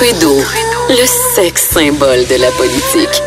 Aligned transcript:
Trudeau, 0.00 0.38
le 0.88 1.34
sexe 1.34 1.72
symbole 1.74 2.26
de 2.26 2.40
la 2.40 2.50
politique. 2.52 3.22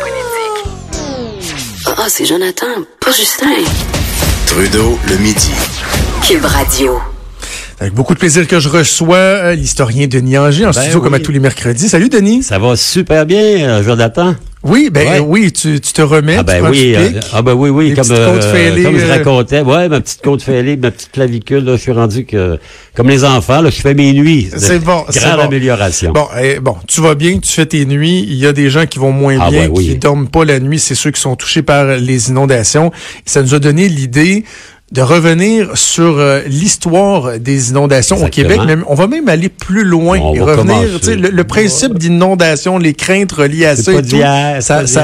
Ah, 1.86 2.06
c'est 2.08 2.24
Jonathan, 2.24 2.66
pas 3.00 3.12
Justin. 3.12 3.62
Trudeau, 4.48 4.98
le 5.08 5.16
midi. 5.18 5.52
Cube 6.26 6.44
Radio. 6.44 6.98
Avec 7.78 7.94
beaucoup 7.94 8.14
de 8.14 8.18
plaisir 8.18 8.48
que 8.48 8.58
je 8.58 8.68
reçois 8.68 9.16
euh, 9.16 9.54
l'historien 9.54 10.08
Denis 10.08 10.36
Anger 10.36 10.66
en 10.66 10.70
Ben 10.70 10.82
studio 10.82 11.00
comme 11.00 11.14
à 11.14 11.20
tous 11.20 11.30
les 11.30 11.38
mercredis. 11.38 11.88
Salut 11.88 12.08
Denis. 12.08 12.42
Ça 12.42 12.58
va 12.58 12.74
super 12.74 13.24
bien, 13.24 13.38
euh, 13.38 13.82
Jonathan. 13.84 14.34
Oui, 14.64 14.88
ben 14.90 15.06
Ouais. 15.06 15.18
euh, 15.18 15.20
oui, 15.20 15.52
tu, 15.52 15.78
tu 15.78 15.92
te 15.92 16.00
remets, 16.00 16.36
Ah 16.38 16.42
ben 16.42 16.64
oui, 16.70 16.94
euh, 16.96 17.20
ah 17.34 17.42
ben 17.42 17.52
oui, 17.52 17.68
oui, 17.68 17.92
comme, 17.94 18.04
fêlées, 18.04 18.82
comme 18.82 18.98
je 18.98 19.04
euh. 19.04 19.12
racontais, 19.12 19.60
ouais, 19.60 19.88
ma 19.90 20.00
petite 20.00 20.22
côte 20.22 20.40
fêlée, 20.42 20.76
ma 20.78 20.90
petite 20.90 21.12
clavicule, 21.12 21.64
là, 21.64 21.76
je 21.76 21.82
suis 21.82 21.92
rendu 21.92 22.24
que, 22.24 22.58
comme 22.96 23.10
les 23.10 23.24
enfants, 23.24 23.60
là, 23.60 23.68
je 23.68 23.80
fais 23.80 23.92
mes 23.92 24.12
nuits. 24.14 24.48
C'est 24.56 24.78
bon, 24.78 25.04
c'est 25.10 25.20
Grande 25.20 25.36
bon. 25.36 25.42
amélioration. 25.42 26.12
Bon, 26.12 26.26
eh, 26.42 26.60
bon, 26.60 26.76
tu 26.88 27.02
vas 27.02 27.14
bien, 27.14 27.38
tu 27.40 27.52
fais 27.52 27.66
tes 27.66 27.84
nuits. 27.84 28.24
Il 28.26 28.36
y 28.36 28.46
a 28.46 28.52
des 28.54 28.70
gens 28.70 28.86
qui 28.86 28.98
vont 28.98 29.12
moins 29.12 29.36
Ah 29.38 29.50
bien, 29.50 29.64
ouais, 29.64 29.70
oui. 29.70 29.86
qui 29.88 29.96
dorment 29.96 30.28
pas 30.28 30.46
la 30.46 30.58
nuit. 30.60 30.78
C'est 30.78 30.94
ceux 30.94 31.10
qui 31.10 31.20
sont 31.20 31.36
touchés 31.36 31.62
par 31.62 31.84
les 31.84 32.30
inondations. 32.30 32.90
Ça 33.26 33.42
nous 33.42 33.54
a 33.54 33.58
donné 33.58 33.88
l'idée 33.90 34.44
de 34.94 35.00
revenir 35.02 35.76
sur 35.76 36.18
euh, 36.18 36.40
l'histoire 36.46 37.40
des 37.40 37.70
inondations 37.70 38.16
au. 38.24 38.28
Québec. 38.28 38.60
Mais 38.64 38.76
on 38.86 38.94
va 38.94 39.08
même 39.08 39.28
aller 39.28 39.48
plus 39.48 39.82
loin 39.82 40.20
On 40.22 40.34
et 40.34 40.40
revenir. 40.40 40.76
Le, 41.08 41.30
le 41.30 41.44
principe 41.44 41.98
d'inondation, 41.98 42.78
les 42.78 42.94
craintes 42.94 43.32
reliées 43.32 43.66
à 43.66 43.74
ça 43.74 43.92
et 43.92 43.96
tout, 44.02 44.16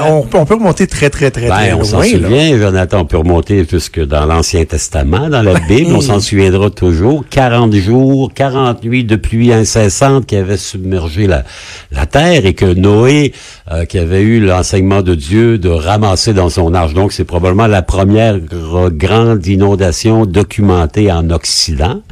on, 0.08 0.26
on 0.32 0.44
peut 0.46 0.54
remonter 0.54 0.86
très, 0.86 1.10
très, 1.10 1.32
très, 1.32 1.48
très 1.48 1.70
Ben, 1.70 1.76
on 1.76 1.82
s'en 1.82 1.96
loin. 1.98 2.06
là. 2.06 2.10
souvient, 2.28 2.58
Jonathan, 2.58 3.00
on 3.00 3.04
peut 3.04 3.16
remonter 3.16 3.66
jusque 3.68 4.00
dans 4.00 4.26
l'Ancien 4.26 4.64
Testament, 4.64 5.28
dans 5.28 5.42
la 5.42 5.58
Bible, 5.58 5.91
on 5.92 6.00
s'en 6.00 6.20
souviendra 6.20 6.70
toujours. 6.70 7.24
40 7.28 7.74
jours, 7.74 8.30
40 8.32 8.84
nuits 8.84 9.02
de 9.04 9.16
pluie 9.16 9.52
incessante 9.52 10.27
qui 10.27 10.36
avaient 10.36 10.56
submergé 10.56 11.27
la, 11.27 11.42
la 11.91 12.06
terre 12.06 12.46
et 12.46 12.54
que 12.54 12.66
Noé, 12.74 13.32
euh, 13.72 13.84
qui 13.86 13.98
avait 13.98 14.22
eu 14.22 14.38
l'enseignement 14.38 15.02
de 15.02 15.16
Dieu 15.16 15.58
de 15.58 15.69
ramasser 15.69 16.32
dans 16.32 16.48
son 16.48 16.75
arche. 16.75 16.94
Donc, 16.94 17.12
c'est 17.12 17.25
probablement 17.25 17.66
la 17.66 17.82
première 17.82 18.36
gr- 18.38 18.91
grande 18.97 19.44
inondation 19.47 19.80
documentée 20.27 21.11
en 21.11 21.31
Occident. 21.31 22.03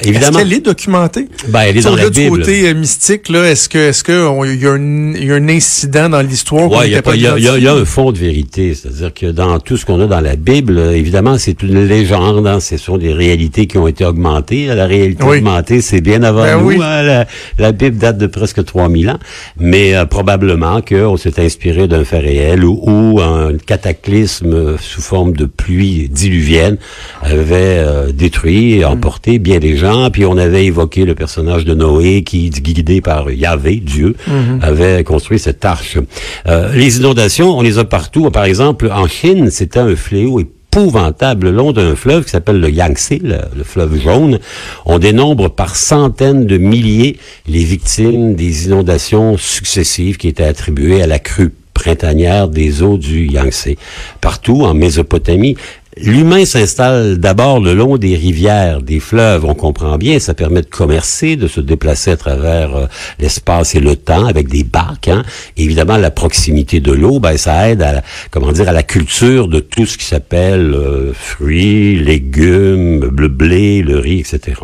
Est-ce 0.00 0.08
Évidemment, 0.08 0.38
qu'elle 0.38 0.52
est 0.52 0.60
documentée? 0.64 1.28
ben, 1.48 1.60
elle 1.68 1.76
est 1.78 1.82
dans 1.82 1.90
la 1.94 2.06
au-delà 2.06 2.10
du 2.10 2.20
Bible. 2.30 2.38
côté 2.38 2.68
euh, 2.68 2.74
mystique, 2.74 3.28
là, 3.28 3.48
est-ce 3.50 3.68
que, 3.68 3.78
est-ce 3.78 4.02
que 4.02 4.12
il 4.52 4.60
y, 4.62 4.66
a 4.66 4.72
un- 4.72 5.14
il 5.14 5.24
y 5.24 5.30
a 5.30 5.34
un 5.36 5.48
incident 5.48 6.08
dans 6.08 6.20
l'histoire 6.20 6.70
Ouais, 6.70 6.88
il 6.88 6.92
y, 6.92 7.20
y 7.20 7.22
y 7.62 7.68
a- 7.68 7.74
un 7.74 7.84
fond 7.84 8.10
de 8.10 8.18
vérité, 8.18 8.74
c'est-à-dire 8.74 9.14
que 9.14 9.26
dans 9.26 9.58
tout 9.60 9.76
ce 9.76 9.86
qu'on 9.86 10.00
a 10.00 10.06
dans 10.06 10.20
la 10.20 10.34
Bible, 10.36 10.78
évidemment, 10.94 11.38
c'est 11.38 11.62
une 11.62 11.86
légende, 11.86 12.46
hein, 12.46 12.58
ce 12.60 12.76
sont 12.76 12.98
des 12.98 13.12
réalités 13.12 13.66
qui 13.66 13.78
ont 13.78 13.86
été 13.86 14.04
augmentées. 14.04 14.66
La 14.66 14.86
réalité 14.86 15.22
Oui. 15.24 15.38
augmentée, 15.38 15.80
c'est 15.80 16.00
bien 16.00 16.22
avant 16.24 16.42
Ben 16.42 16.58
nous. 16.60 16.66
oui. 16.66 16.76
hein, 16.82 17.02
la, 17.02 17.26
la 17.58 17.72
Bible 17.72 17.96
date 17.96 18.18
de 18.18 18.26
presque 18.26 18.64
3000 18.64 19.10
ans, 19.10 19.18
mais 19.60 19.94
euh, 19.94 20.06
probablement 20.06 20.80
qu'on 20.82 21.16
s'est 21.16 21.40
inspiré 21.40 21.86
d'un 21.86 22.04
fait 22.04 22.18
réel 22.18 22.64
ou, 22.64 22.80
ou 22.82 23.20
un 23.20 23.52
cataclysme 23.64 24.76
sous 24.78 25.02
forme 25.02 25.32
de 25.34 25.44
pluie 25.46 26.08
diluvienne 26.10 26.76
avait 27.22 27.78
euh, 27.78 28.12
détruit 28.12 28.74
et 28.74 28.84
emporté 28.84 29.38
bien 29.38 29.58
des 29.58 29.76
gens, 29.76 29.83
puis 30.12 30.24
on 30.24 30.36
avait 30.36 30.64
évoqué 30.66 31.04
le 31.04 31.14
personnage 31.14 31.64
de 31.64 31.74
Noé 31.74 32.22
qui, 32.22 32.50
guidé 32.50 33.00
par 33.00 33.30
Yahvé, 33.30 33.76
Dieu, 33.76 34.16
avait 34.62 35.04
construit 35.04 35.38
cette 35.38 35.64
arche. 35.64 35.98
Euh, 36.46 36.72
les 36.74 36.98
inondations, 36.98 37.58
on 37.58 37.62
les 37.62 37.78
a 37.78 37.84
partout. 37.84 38.30
Par 38.30 38.44
exemple, 38.44 38.90
en 38.90 39.06
Chine, 39.06 39.50
c'était 39.50 39.80
un 39.80 39.94
fléau 39.96 40.40
épouvantable 40.40 41.50
le 41.50 41.56
long 41.56 41.72
d'un 41.72 41.94
fleuve 41.96 42.24
qui 42.24 42.30
s'appelle 42.30 42.60
le 42.60 42.70
Yangtze, 42.70 43.18
le, 43.22 43.38
le 43.56 43.62
fleuve 43.64 44.00
jaune. 44.00 44.38
On 44.86 44.98
dénombre 44.98 45.50
par 45.50 45.76
centaines 45.76 46.46
de 46.46 46.56
milliers 46.56 47.18
les 47.46 47.64
victimes 47.64 48.34
des 48.34 48.66
inondations 48.66 49.36
successives 49.36 50.16
qui 50.16 50.28
étaient 50.28 50.44
attribuées 50.44 51.02
à 51.02 51.06
la 51.06 51.18
crue 51.18 51.52
printanière 51.74 52.48
des 52.48 52.82
eaux 52.82 52.96
du 52.96 53.26
Yangtze. 53.26 53.74
Partout 54.20 54.62
en 54.62 54.72
Mésopotamie, 54.72 55.56
L'humain 55.96 56.44
s'installe 56.44 57.18
d'abord 57.18 57.60
le 57.60 57.72
long 57.72 57.98
des 57.98 58.16
rivières, 58.16 58.82
des 58.82 58.98
fleuves, 58.98 59.44
on 59.44 59.54
comprend 59.54 59.96
bien, 59.96 60.18
ça 60.18 60.34
permet 60.34 60.60
de 60.62 60.66
commercer, 60.66 61.36
de 61.36 61.46
se 61.46 61.60
déplacer 61.60 62.10
à 62.10 62.16
travers 62.16 62.74
euh, 62.74 62.86
l'espace 63.20 63.76
et 63.76 63.80
le 63.80 63.94
temps 63.94 64.26
avec 64.26 64.48
des 64.48 64.64
barques. 64.64 65.06
Hein. 65.06 65.22
Évidemment, 65.56 65.96
la 65.96 66.10
proximité 66.10 66.80
de 66.80 66.90
l'eau, 66.90 67.20
ben 67.20 67.36
ça 67.36 67.70
aide 67.70 67.82
à, 67.82 68.02
comment 68.32 68.50
dire, 68.50 68.68
à 68.68 68.72
la 68.72 68.82
culture 68.82 69.46
de 69.46 69.60
tout 69.60 69.86
ce 69.86 69.96
qui 69.96 70.04
s'appelle 70.04 70.74
euh, 70.74 71.12
fruits, 71.14 71.96
légumes, 72.00 73.08
le 73.16 73.28
blé, 73.28 73.82
le 73.82 74.00
riz, 74.00 74.18
etc. 74.18 74.62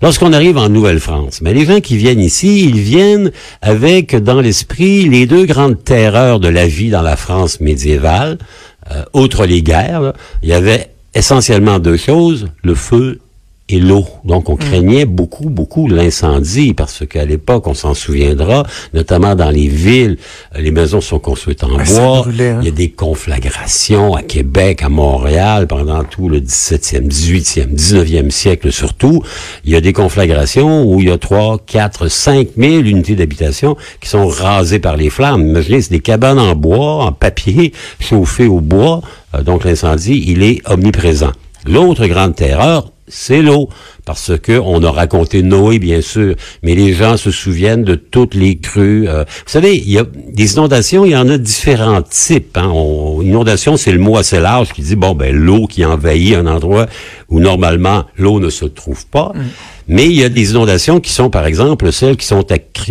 Lorsqu'on 0.00 0.32
arrive 0.32 0.56
en 0.56 0.70
Nouvelle-France, 0.70 1.40
mais 1.42 1.52
les 1.52 1.66
gens 1.66 1.80
qui 1.80 1.96
viennent 1.96 2.20
ici, 2.20 2.64
ils 2.64 2.80
viennent 2.80 3.30
avec 3.60 4.16
dans 4.16 4.40
l'esprit 4.40 5.08
les 5.08 5.26
deux 5.26 5.44
grandes 5.44 5.82
terreurs 5.82 6.40
de 6.40 6.48
la 6.48 6.66
vie 6.66 6.90
dans 6.90 7.02
la 7.02 7.16
France 7.16 7.60
médiévale. 7.60 8.38
Euh, 8.92 9.04
outre 9.12 9.46
les 9.46 9.62
guerres, 9.62 10.12
il 10.42 10.48
y 10.48 10.52
avait 10.52 10.90
essentiellement 11.14 11.78
deux 11.78 11.96
choses, 11.96 12.48
le 12.62 12.74
feu 12.74 13.20
et 13.68 13.80
l'eau. 13.80 14.06
Donc, 14.24 14.48
on 14.48 14.56
craignait 14.56 15.06
beaucoup, 15.06 15.50
beaucoup 15.50 15.88
l'incendie 15.88 16.72
parce 16.72 17.04
qu'à 17.04 17.24
l'époque, 17.24 17.66
on 17.66 17.74
s'en 17.74 17.94
souviendra, 17.94 18.64
notamment 18.94 19.34
dans 19.34 19.50
les 19.50 19.66
villes, 19.66 20.18
euh, 20.54 20.60
les 20.60 20.70
maisons 20.70 21.00
sont 21.00 21.18
construites 21.18 21.64
en 21.64 21.76
bois. 21.76 22.22
brûlait, 22.22 22.50
hein. 22.50 22.58
Il 22.62 22.66
y 22.66 22.68
a 22.68 22.74
des 22.74 22.90
conflagrations 22.90 24.14
à 24.14 24.22
Québec, 24.22 24.82
à 24.82 24.88
Montréal, 24.88 25.66
pendant 25.66 26.04
tout 26.04 26.28
le 26.28 26.40
17e, 26.40 27.08
18e, 27.08 27.74
19e 27.74 28.30
siècle 28.30 28.70
surtout. 28.70 29.22
Il 29.64 29.72
y 29.72 29.76
a 29.76 29.80
des 29.80 29.92
conflagrations 29.92 30.84
où 30.84 31.00
il 31.00 31.08
y 31.08 31.10
a 31.10 31.18
3, 31.18 31.58
4, 31.66 32.08
5 32.08 32.48
000 32.56 32.74
unités 32.84 33.16
d'habitation 33.16 33.76
qui 34.00 34.08
sont 34.08 34.28
rasées 34.28 34.78
par 34.78 34.96
les 34.96 35.10
flammes. 35.10 35.48
Imaginez, 35.48 35.82
c'est 35.82 35.90
des 35.90 36.00
cabanes 36.00 36.38
en 36.38 36.54
bois, 36.54 37.04
en 37.04 37.12
papier, 37.12 37.72
chauffées 38.00 38.46
au 38.46 38.60
bois. 38.60 39.00
Euh, 39.34 39.42
donc 39.42 39.64
l'incendie, 39.64 40.24
il 40.28 40.44
est 40.44 40.60
omniprésent. 40.70 41.32
L'autre 41.66 42.06
grande 42.06 42.34
terreur, 42.34 42.90
c'est 43.08 43.42
l'eau. 43.42 43.68
Parce 44.04 44.38
que 44.38 44.52
on 44.58 44.82
a 44.84 44.90
raconté 44.92 45.42
Noé, 45.42 45.78
bien 45.80 46.00
sûr, 46.00 46.36
mais 46.62 46.74
les 46.76 46.92
gens 46.92 47.16
se 47.16 47.30
souviennent 47.32 47.82
de 47.82 47.96
toutes 47.96 48.34
les 48.34 48.56
crues. 48.56 49.08
euh. 49.08 49.24
vous 49.24 49.50
savez, 49.50 49.76
il 49.76 49.90
y 49.90 49.98
a 49.98 50.04
des 50.04 50.52
inondations, 50.54 51.04
il 51.04 51.10
y 51.10 51.16
en 51.16 51.28
a 51.28 51.38
différents 51.38 52.02
types. 52.02 52.56
Hein. 52.56 52.70
On- 52.72 53.20
inondation, 53.22 53.76
c'est 53.76 53.90
le 53.92 53.98
mot 53.98 54.16
assez 54.16 54.38
large 54.38 54.72
qui 54.72 54.82
dit 54.82 54.94
bon 54.96 55.14
ben 55.14 55.34
l'eau 55.34 55.66
qui 55.66 55.84
envahit 55.84 56.36
un 56.36 56.46
endroit 56.46 56.86
où 57.28 57.40
normalement 57.40 58.04
l'eau 58.16 58.38
ne 58.38 58.48
se 58.50 58.64
trouve 58.64 59.04
pas. 59.06 59.32
Mais 59.88 60.06
il 60.06 60.12
y 60.12 60.24
a 60.24 60.28
des 60.28 60.50
inondations 60.50 60.98
qui 60.98 61.12
sont, 61.12 61.30
par 61.30 61.46
exemple, 61.46 61.92
celles 61.92 62.16
qui 62.16 62.26
sont 62.26 62.44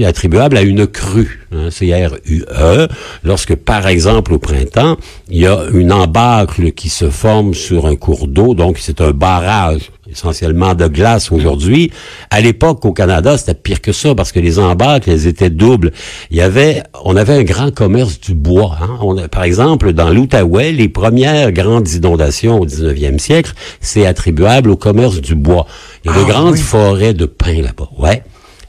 attribuables 0.05 0.57
à 0.57 0.61
une 0.61 0.87
crue, 0.87 1.45
hein, 1.51 1.69
C-R-U-E, 1.69 2.87
lorsque, 3.23 3.55
par 3.55 3.87
exemple, 3.87 4.33
au 4.33 4.39
printemps, 4.39 4.97
il 5.29 5.41
y 5.41 5.47
a 5.47 5.65
une 5.73 5.91
embâcle 5.91 6.71
qui 6.71 6.87
se 6.89 7.09
forme 7.09 7.53
sur 7.53 7.85
un 7.85 7.95
cours 7.95 8.27
d'eau, 8.27 8.55
donc 8.55 8.77
c'est 8.79 9.01
un 9.01 9.11
barrage 9.11 9.91
essentiellement 10.15 10.73
de 10.73 10.87
glace 10.87 11.31
aujourd'hui. 11.31 11.91
À 12.29 12.41
l'époque, 12.41 12.85
au 12.85 12.93
Canada, 12.93 13.37
c'était 13.37 13.53
pire 13.53 13.81
que 13.81 13.91
ça 13.91 14.15
parce 14.15 14.31
que 14.31 14.39
les 14.39 14.57
embâcles, 14.59 15.09
elles 15.11 15.27
étaient 15.27 15.49
doubles. 15.49 15.91
Il 16.31 16.37
y 16.37 16.41
avait, 16.41 16.83
on 17.03 17.15
avait 17.15 17.33
un 17.35 17.43
grand 17.43 17.71
commerce 17.73 18.19
du 18.19 18.33
bois. 18.33 18.77
Hein. 18.81 18.97
On 19.01 19.17
a- 19.17 19.27
par 19.27 19.43
exemple, 19.43 19.91
dans 19.93 20.09
l'Outaouais, 20.09 20.71
les 20.71 20.87
premières 20.89 21.51
grandes 21.51 21.89
inondations 21.89 22.59
au 22.61 22.65
19e 22.65 23.19
siècle, 23.19 23.51
c'est 23.81 24.05
attribuable 24.05 24.69
au 24.69 24.77
commerce 24.77 25.19
du 25.21 25.35
bois. 25.35 25.67
Il 26.05 26.11
y 26.11 26.13
a 26.13 26.17
de 26.17 26.23
Ah, 26.25 26.29
grandes 26.31 26.53
oui. 26.53 26.59
forêts 26.59 27.13
de 27.13 27.25
pins 27.25 27.61
là-bas. 27.61 27.89
Ouais 27.97 28.23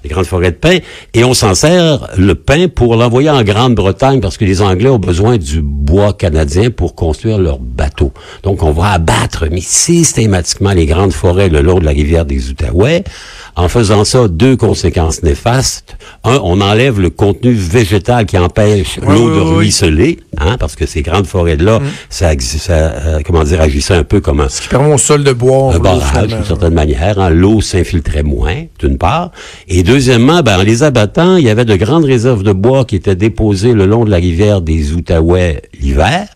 des 0.06 0.14
grandes 0.14 0.26
forêts 0.26 0.50
de 0.52 0.56
pin, 0.56 0.78
et 1.14 1.24
on 1.24 1.34
s'en 1.34 1.54
sert 1.54 2.08
le 2.16 2.34
pain 2.34 2.68
pour 2.68 2.96
l'envoyer 2.96 3.30
en 3.30 3.42
Grande-Bretagne 3.42 4.20
parce 4.20 4.36
que 4.38 4.44
les 4.44 4.62
Anglais 4.62 4.88
ont 4.88 4.98
besoin 4.98 5.36
du 5.36 5.60
bois 5.62 6.12
canadien 6.12 6.70
pour 6.70 6.94
construire 6.94 7.38
leurs 7.38 7.58
bateaux. 7.58 8.12
Donc 8.42 8.62
on 8.62 8.70
va 8.72 8.90
abattre 8.92 9.46
mais 9.50 9.60
systématiquement 9.60 10.70
les 10.72 10.86
grandes 10.86 11.12
forêts 11.12 11.48
le 11.48 11.60
long 11.62 11.78
de 11.78 11.84
la 11.84 11.90
rivière 11.90 12.24
des 12.24 12.50
Outaouais. 12.50 13.02
En 13.56 13.68
faisant 13.68 14.04
ça, 14.04 14.28
deux 14.28 14.54
conséquences 14.56 15.22
néfastes. 15.22 15.96
Un, 16.24 16.38
on 16.44 16.60
enlève 16.60 17.00
le 17.00 17.09
contenu 17.09 17.52
végétal 17.52 18.26
qui 18.26 18.36
empêche 18.36 18.98
l'eau 18.98 19.30
de 19.34 19.41
ruisseler, 19.41 20.18
hein, 20.38 20.56
parce 20.60 20.76
que 20.76 20.84
ces 20.84 21.00
grandes 21.00 21.26
forêts-là, 21.26 21.80
ça, 22.10 22.34
exi- 22.34 22.59
ça 22.59 22.72
euh, 22.74 23.20
comment 23.24 23.44
dire, 23.44 23.60
agissait 23.62 23.94
un 23.94 24.04
peu 24.04 24.20
comme 24.20 24.41
un, 24.41 24.48
qui 24.48 24.68
permet 24.68 24.92
au 24.92 24.98
sol 24.98 25.24
de 25.24 25.32
boire. 25.32 25.74
un 25.74 25.78
barrage 25.78 26.28
d'une 26.28 26.44
certaine 26.44 26.74
manière. 26.74 27.18
hein. 27.18 27.30
L'eau 27.30 27.62
s'infiltrait 27.62 28.22
moins, 28.22 28.64
d'une 28.78 28.98
part. 28.98 29.30
Et 29.68 29.82
deuxièmement, 29.97 30.43
ben, 30.43 30.59
en 30.59 30.63
les 30.63 30.83
abattant, 30.83 31.37
il 31.37 31.45
y 31.45 31.48
avait 31.48 31.65
de 31.65 31.75
grandes 31.75 32.04
réserves 32.04 32.43
de 32.43 32.53
bois 32.53 32.84
qui 32.84 32.97
étaient 32.97 33.16
déposées 33.16 33.72
le 33.72 33.87
long 33.87 34.04
de 34.04 34.10
la 34.10 34.19
rivière 34.19 34.60
des 34.60 34.93
Outaouais 34.93 35.63
l'hiver. 35.81 36.28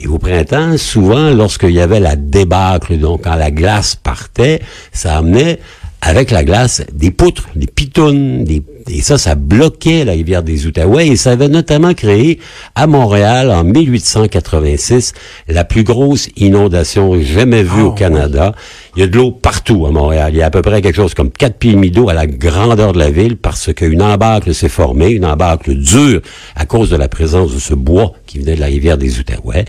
Et 0.00 0.06
au 0.06 0.16
printemps, 0.16 0.78
souvent, 0.78 1.28
lorsqu'il 1.28 1.72
y 1.72 1.80
avait 1.80 2.00
la 2.00 2.16
débâcle, 2.16 2.96
donc 2.96 3.24
quand 3.24 3.34
la 3.34 3.50
glace 3.50 3.96
partait, 3.96 4.62
ça 4.92 5.18
amenait 5.18 5.58
avec 6.00 6.30
la 6.30 6.42
glace 6.42 6.84
des 6.90 7.10
poutres, 7.10 7.50
des 7.54 7.66
pitounes, 7.66 8.44
des, 8.44 8.62
Et 8.88 9.00
ça, 9.00 9.18
ça 9.18 9.34
bloquait 9.34 10.04
la 10.04 10.12
rivière 10.12 10.42
des 10.42 10.66
Outaouais 10.66 11.08
et 11.08 11.16
ça 11.16 11.32
avait 11.32 11.48
notamment 11.48 11.94
créé 11.94 12.40
à 12.74 12.86
Montréal 12.86 13.50
en 13.50 13.64
1886 13.64 15.12
la 15.48 15.64
plus 15.64 15.84
grosse 15.84 16.28
inondation 16.36 17.20
jamais 17.20 17.62
vue 17.62 17.82
Oh, 17.82 17.86
au 17.86 17.92
Canada. 17.92 18.54
Il 18.96 19.00
y 19.00 19.02
a 19.02 19.06
de 19.06 19.16
l'eau 19.16 19.30
partout 19.30 19.86
à 19.86 19.90
Montréal. 19.90 20.32
Il 20.34 20.38
y 20.38 20.42
a 20.42 20.46
à 20.46 20.50
peu 20.50 20.62
près 20.62 20.82
quelque 20.82 20.96
chose 20.96 21.14
comme 21.14 21.30
4 21.30 21.56
pieds 21.56 21.70
et 21.72 21.74
demi 21.74 21.90
d'eau 21.90 22.08
à 22.08 22.14
la 22.14 22.26
grandeur 22.26 22.92
de 22.92 22.98
la 22.98 23.10
ville 23.10 23.36
parce 23.36 23.72
qu'une 23.72 24.02
embâcle 24.02 24.54
s'est 24.54 24.68
formée, 24.68 25.10
une 25.10 25.24
embâcle 25.24 25.74
dure 25.74 26.20
à 26.56 26.66
cause 26.66 26.90
de 26.90 26.96
la 26.96 27.08
présence 27.08 27.54
de 27.54 27.58
ce 27.60 27.74
bois 27.74 28.12
qui 28.26 28.38
venait 28.38 28.54
de 28.56 28.60
la 28.60 28.66
rivière 28.66 28.98
des 28.98 29.18
Outaouais. 29.18 29.64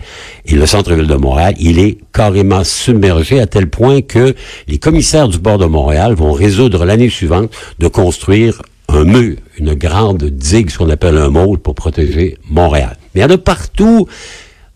Et 0.46 0.54
le 0.54 0.66
centre-ville 0.66 1.06
de 1.06 1.14
Montréal, 1.14 1.54
il 1.58 1.78
est 1.78 1.98
carrément 2.12 2.64
submergé 2.64 3.40
à 3.40 3.46
tel 3.46 3.70
point 3.70 4.02
que 4.02 4.34
les 4.68 4.78
commissaires 4.78 5.28
du 5.28 5.38
bord 5.38 5.58
de 5.58 5.66
Montréal 5.66 6.14
vont 6.14 6.32
résoudre 6.32 6.84
l'année 6.84 7.08
suivante 7.08 7.50
de 7.78 7.88
construire 7.88 8.60
un 8.88 9.04
mur, 9.04 9.36
une 9.58 9.74
grande 9.74 10.24
digue, 10.24 10.70
ce 10.70 10.78
qu'on 10.78 10.90
appelle 10.90 11.18
un 11.18 11.30
môle, 11.30 11.58
pour 11.58 11.74
protéger 11.74 12.38
Montréal. 12.48 12.96
Mais 13.14 13.20
il 13.20 13.24
y 13.24 13.26
en 13.26 13.30
a 13.30 13.38
partout. 13.38 14.06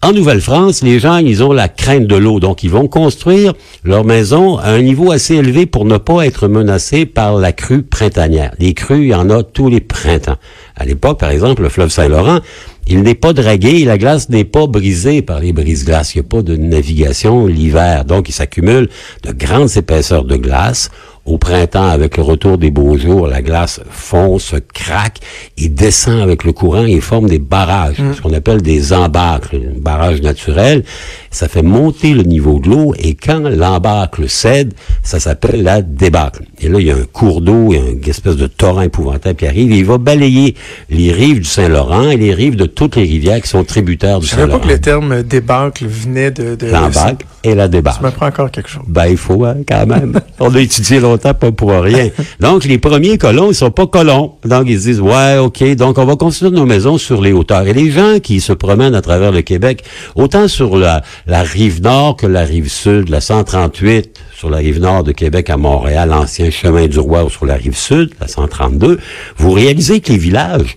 En 0.01 0.13
Nouvelle-France, 0.13 0.85
les 0.85 1.01
gens, 1.01 1.17
ils 1.17 1.43
ont 1.43 1.53
la 1.53 1.69
crainte 1.69 2.07
de 2.07 2.15
l'eau, 2.15 2.39
donc 2.39 2.63
ils 2.63 2.71
vont 2.71 2.87
construire 2.87 3.53
leur 3.83 4.05
maison 4.05 4.57
à 4.57 4.71
un 4.71 4.81
niveau 4.81 5.11
assez 5.11 5.35
élevé 5.35 5.67
pour 5.67 5.85
ne 5.87 5.97
pas 5.99 6.25
être 6.25 6.47
menacés 6.47 7.05
par 7.05 7.37
la 7.37 7.53
crue 7.53 7.83
printanière. 7.83 8.55
Les 8.61 8.75
crues, 8.75 9.07
il 9.07 9.09
y 9.09 9.15
en 9.15 9.29
a 9.29 9.43
tous 9.43 9.69
les 9.69 9.81
printemps. 9.81 10.37
À 10.77 10.85
l'époque, 10.85 11.19
par 11.19 11.31
exemple, 11.31 11.63
le 11.63 11.69
fleuve 11.69 11.89
Saint-Laurent, 11.89 12.39
il 12.87 13.03
n'est 13.03 13.17
pas 13.17 13.33
dragué, 13.33 13.85
la 13.85 13.99
glace 13.99 14.29
n'est 14.29 14.45
pas 14.45 14.69
brisée 14.69 15.21
par 15.21 15.41
les 15.41 15.53
brises-glaces. 15.53 16.15
Il 16.15 16.19
n'y 16.19 16.27
a 16.27 16.29
pas 16.29 16.43
de 16.43 16.57
navigation 16.57 17.47
l'hiver, 17.47 18.05
donc 18.05 18.29
il 18.29 18.33
s'accumule 18.33 18.89
de 19.25 19.33
grandes 19.33 19.77
épaisseurs 19.77 20.25
de 20.25 20.37
glace. 20.37 20.91
Au 21.29 21.37
printemps, 21.37 21.91
avec 21.91 22.17
le 22.17 22.23
retour 22.23 22.57
des 22.57 22.71
beaux 22.71 22.97
jours, 22.97 23.27
la 23.27 23.43
glace 23.43 23.81
fond, 23.91 24.39
se 24.39 24.57
craque 24.57 25.19
et 25.59 25.69
descend 25.69 26.23
avec 26.23 26.43
le 26.43 26.53
courant 26.53 26.87
et 26.87 27.01
forme 27.01 27.29
des 27.29 27.39
barrages, 27.39 27.97
ce 28.17 28.23
qu'on 28.23 28.33
appelle 28.33 28.63
des 28.63 28.95
embâcles, 28.95 29.57
un 29.57 29.79
barrage 29.79 30.23
naturel. 30.23 30.85
Ça 31.31 31.49
fait 31.49 31.63
monter 31.63 32.15
le 32.15 32.23
niveau 32.23 32.59
de 32.59 32.69
l'eau 32.71 32.95
et 32.99 33.15
quand 33.15 33.41
l'embâcle 33.41 34.29
cède, 34.29 34.75
ça 35.03 35.21
s'appelle 35.21 35.63
la 35.63 35.83
débâcle. 35.83 36.45
Et 36.61 36.69
là, 36.69 36.79
il 36.81 36.87
y 36.87 36.91
a 36.91 36.95
un 36.97 37.05
cours 37.13 37.41
d'eau, 37.41 37.69
il 37.73 37.79
y 37.79 37.83
a 37.83 37.91
une 37.91 38.09
espèce 38.09 38.37
de 38.37 38.47
torrent 38.47 38.83
épouvantable 38.83 39.37
qui 39.37 39.47
arrive 39.47 39.73
et 39.73 39.79
il 39.79 39.85
va 39.85 39.99
balayer 39.99 40.55
les 40.91 41.13
rives 41.13 41.41
du 41.41 41.45
Saint-Laurent 41.49 42.09
et 42.11 42.17
les 42.17 42.33
rives 42.35 42.57
de 42.57 42.67
toutes 42.67 42.97
les 42.97 43.03
rivières 43.03 43.41
qui 43.41 43.49
sont 43.49 43.65
tributaires 43.65 44.21
du 44.21 44.27
Je 44.27 44.31
savais 44.31 44.43
pas 44.43 44.49
Saint-Laurent. 44.49 44.65
que 44.67 44.73
le 44.73 44.81
terme 44.81 45.23
débâcle 45.23 45.87
venait 45.87 46.31
de... 46.31 46.55
de 46.55 46.67
L'embâcle 46.67 47.27
et 47.45 47.55
la 47.55 47.69
débâcle. 47.69 48.03
m'apprend 48.03 48.27
encore 48.27 48.51
quelque 48.51 48.69
chose. 48.69 48.83
Ben, 48.87 49.07
il 49.07 49.17
faut, 49.17 49.45
hein, 49.45 49.57
quand 49.67 49.87
même. 49.87 50.19
On 50.41 50.55
a 50.55 50.61
étudié 50.61 51.01
longtemps, 51.01 51.35
pas 51.35 51.53
pour 51.53 51.71
rien. 51.71 52.09
Donc, 52.41 52.65
les 52.65 52.79
premiers 52.79 53.19
colons, 53.19 53.51
ils 53.51 53.55
sont 53.55 53.71
pas 53.71 53.87
colons. 53.87 54.35
Donc, 54.45 54.65
ils 54.69 54.79
se 54.79 54.85
disent, 54.89 55.01
ouais, 55.01 55.37
OK, 55.39 55.63
donc 55.77 55.99
on 55.99 56.05
va 56.05 56.17
construire 56.17 56.53
nos 56.53 56.67
maisons 56.67 56.99
sur 56.99 57.21
les 57.23 57.33
hauteurs. 57.33 57.67
Et 57.67 57.73
les 57.73 57.91
gens 57.91 58.19
qui 58.23 58.41
se 58.41 58.53
promènent 58.53 58.95
à 58.95 59.03
travers 59.03 59.33
le 59.33 59.43
Québec, 59.43 59.85
autant 60.15 60.49
sur 60.49 60.77
la, 60.77 61.03
la 61.29 61.43
rive 61.43 61.83
nord 61.83 62.17
que 62.17 62.27
la 62.27 62.43
rive 62.43 62.71
sud, 62.71 63.11
la 63.11 63.21
138, 63.21 64.19
sur 64.35 64.49
la 64.49 64.57
rive 64.57 64.81
nord 64.81 65.05
de 65.05 65.13
Québec 65.13 65.51
à 65.51 65.59
Montréal, 65.59 66.09
l'ancien 66.09 66.51
chemin 66.51 66.87
du 66.87 66.99
roi, 66.99 67.25
ou 67.25 67.29
sur 67.29 67.45
la 67.45 67.55
rive 67.55 67.77
sud, 67.77 68.15
la 68.19 68.27
132, 68.27 68.99
vous 69.37 69.53
réalisez 69.53 70.01
que 70.01 70.11
les 70.11 70.19
villages, 70.19 70.75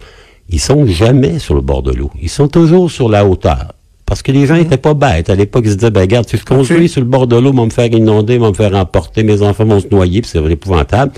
ils 0.50 0.60
sont 0.60 0.86
jamais 0.86 1.40
sur 1.40 1.56
le 1.56 1.62
bord 1.62 1.84
de 1.84 1.94
l'eau. 1.94 2.12
Ils 2.22 2.30
sont 2.30 2.50
toujours 2.50 2.92
sur 2.92 3.08
la 3.08 3.26
hauteur. 3.26 3.72
Parce 4.12 4.24
que 4.24 4.34
les 4.34 4.46
gens 4.46 4.56
étaient 4.56 4.76
pas 4.76 4.94
bêtes. 4.94 5.30
À 5.30 5.36
l'époque, 5.36 5.64
ils 5.66 5.72
se 5.72 5.76
disaient, 5.78 5.90
ben, 5.90 6.02
regarde, 6.02 6.28
si 6.28 6.36
je 6.36 6.44
construis 6.44 6.90
sur 6.90 7.00
le 7.00 7.08
bord 7.08 7.28
de 7.28 7.38
l'eau, 7.38 7.54
vont 7.54 7.64
me 7.68 7.70
faire 7.72 7.86
inonder, 7.86 8.38
vont 8.38 8.50
me 8.50 8.54
faire 8.54 8.76
emporter, 8.76 9.24
mes 9.24 9.42
enfants 9.42 9.64
vont 9.64 9.80
se 9.80 9.88
noyer, 9.90 10.20
puis 10.22 10.30
c'est 10.30 10.44
épouvantable. 10.52 11.14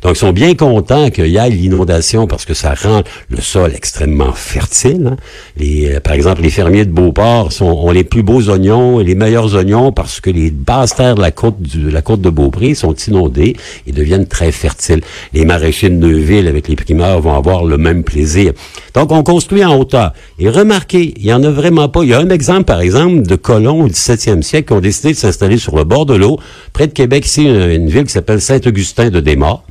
Donc, 0.00 0.12
ils 0.14 0.18
sont 0.18 0.32
bien 0.32 0.54
contents 0.54 1.10
qu'il 1.10 1.26
y 1.26 1.36
ait 1.36 1.50
l'inondation 1.50 2.26
parce 2.26 2.46
que 2.46 2.54
ça 2.54 2.72
rend 2.72 3.02
le 3.28 3.42
sol 3.42 3.72
extrêmement 3.74 4.32
fertile. 4.32 5.08
hein. 5.12 5.16
Les, 5.58 5.96
euh, 5.96 6.00
par 6.00 6.14
exemple, 6.14 6.40
les 6.40 6.48
fermiers 6.48 6.86
de 6.86 6.90
Beauport 6.90 7.52
sont, 7.52 7.66
ont 7.66 7.90
les 7.90 8.04
plus 8.04 8.22
beaux 8.22 8.48
oignons 8.48 8.98
et 8.98 9.04
les 9.04 9.14
meilleurs 9.14 9.54
oignons 9.54 9.92
parce 9.92 10.18
que 10.22 10.30
les 10.30 10.50
basses 10.50 10.94
terres 10.94 11.16
de 11.16 11.20
la 11.20 11.32
côte, 11.32 11.60
du- 11.60 11.82
de 11.82 11.90
la 11.90 12.00
côte 12.00 12.22
de 12.22 12.30
Beaupré 12.30 12.72
sont 12.72 12.94
inondées 12.94 13.56
et 13.86 13.92
deviennent 13.92 14.26
très 14.26 14.52
fertiles. 14.52 15.02
Les 15.34 15.44
maraîchers 15.44 15.90
de 15.90 15.96
Neuville 15.96 16.48
avec 16.48 16.66
les 16.68 16.76
primeurs 16.76 17.20
vont 17.20 17.34
avoir 17.34 17.66
le 17.66 17.76
même 17.76 18.04
plaisir. 18.04 18.52
Donc, 18.94 19.12
on 19.12 19.22
construit 19.22 19.66
en 19.66 19.76
hauteur. 19.78 20.14
Et 20.38 20.48
remarquez, 20.48 21.12
il 21.18 21.26
y 21.26 21.32
en 21.34 21.42
a 21.42 21.50
vraiment 21.50 21.90
pas. 21.90 22.04
Il 22.04 22.08
y 22.08 22.14
a 22.14 22.20
un 22.20 22.30
exemple, 22.38 22.64
par 22.64 22.80
exemple, 22.80 23.22
de 23.22 23.34
colons 23.34 23.82
au 23.82 23.88
17e 23.88 24.42
siècle 24.42 24.68
qui 24.68 24.72
ont 24.72 24.80
décidé 24.80 25.12
de 25.12 25.18
s'installer 25.18 25.58
sur 25.58 25.74
le 25.74 25.82
bord 25.82 26.06
de 26.06 26.14
l'eau, 26.14 26.38
près 26.72 26.86
de 26.86 26.92
Québec, 26.92 27.26
ici, 27.26 27.42
une, 27.44 27.88
ville 27.88 28.04
qui 28.04 28.12
s'appelle 28.12 28.40
Saint-Augustin 28.40 29.10
de 29.10 29.18
Desmaures. 29.18 29.64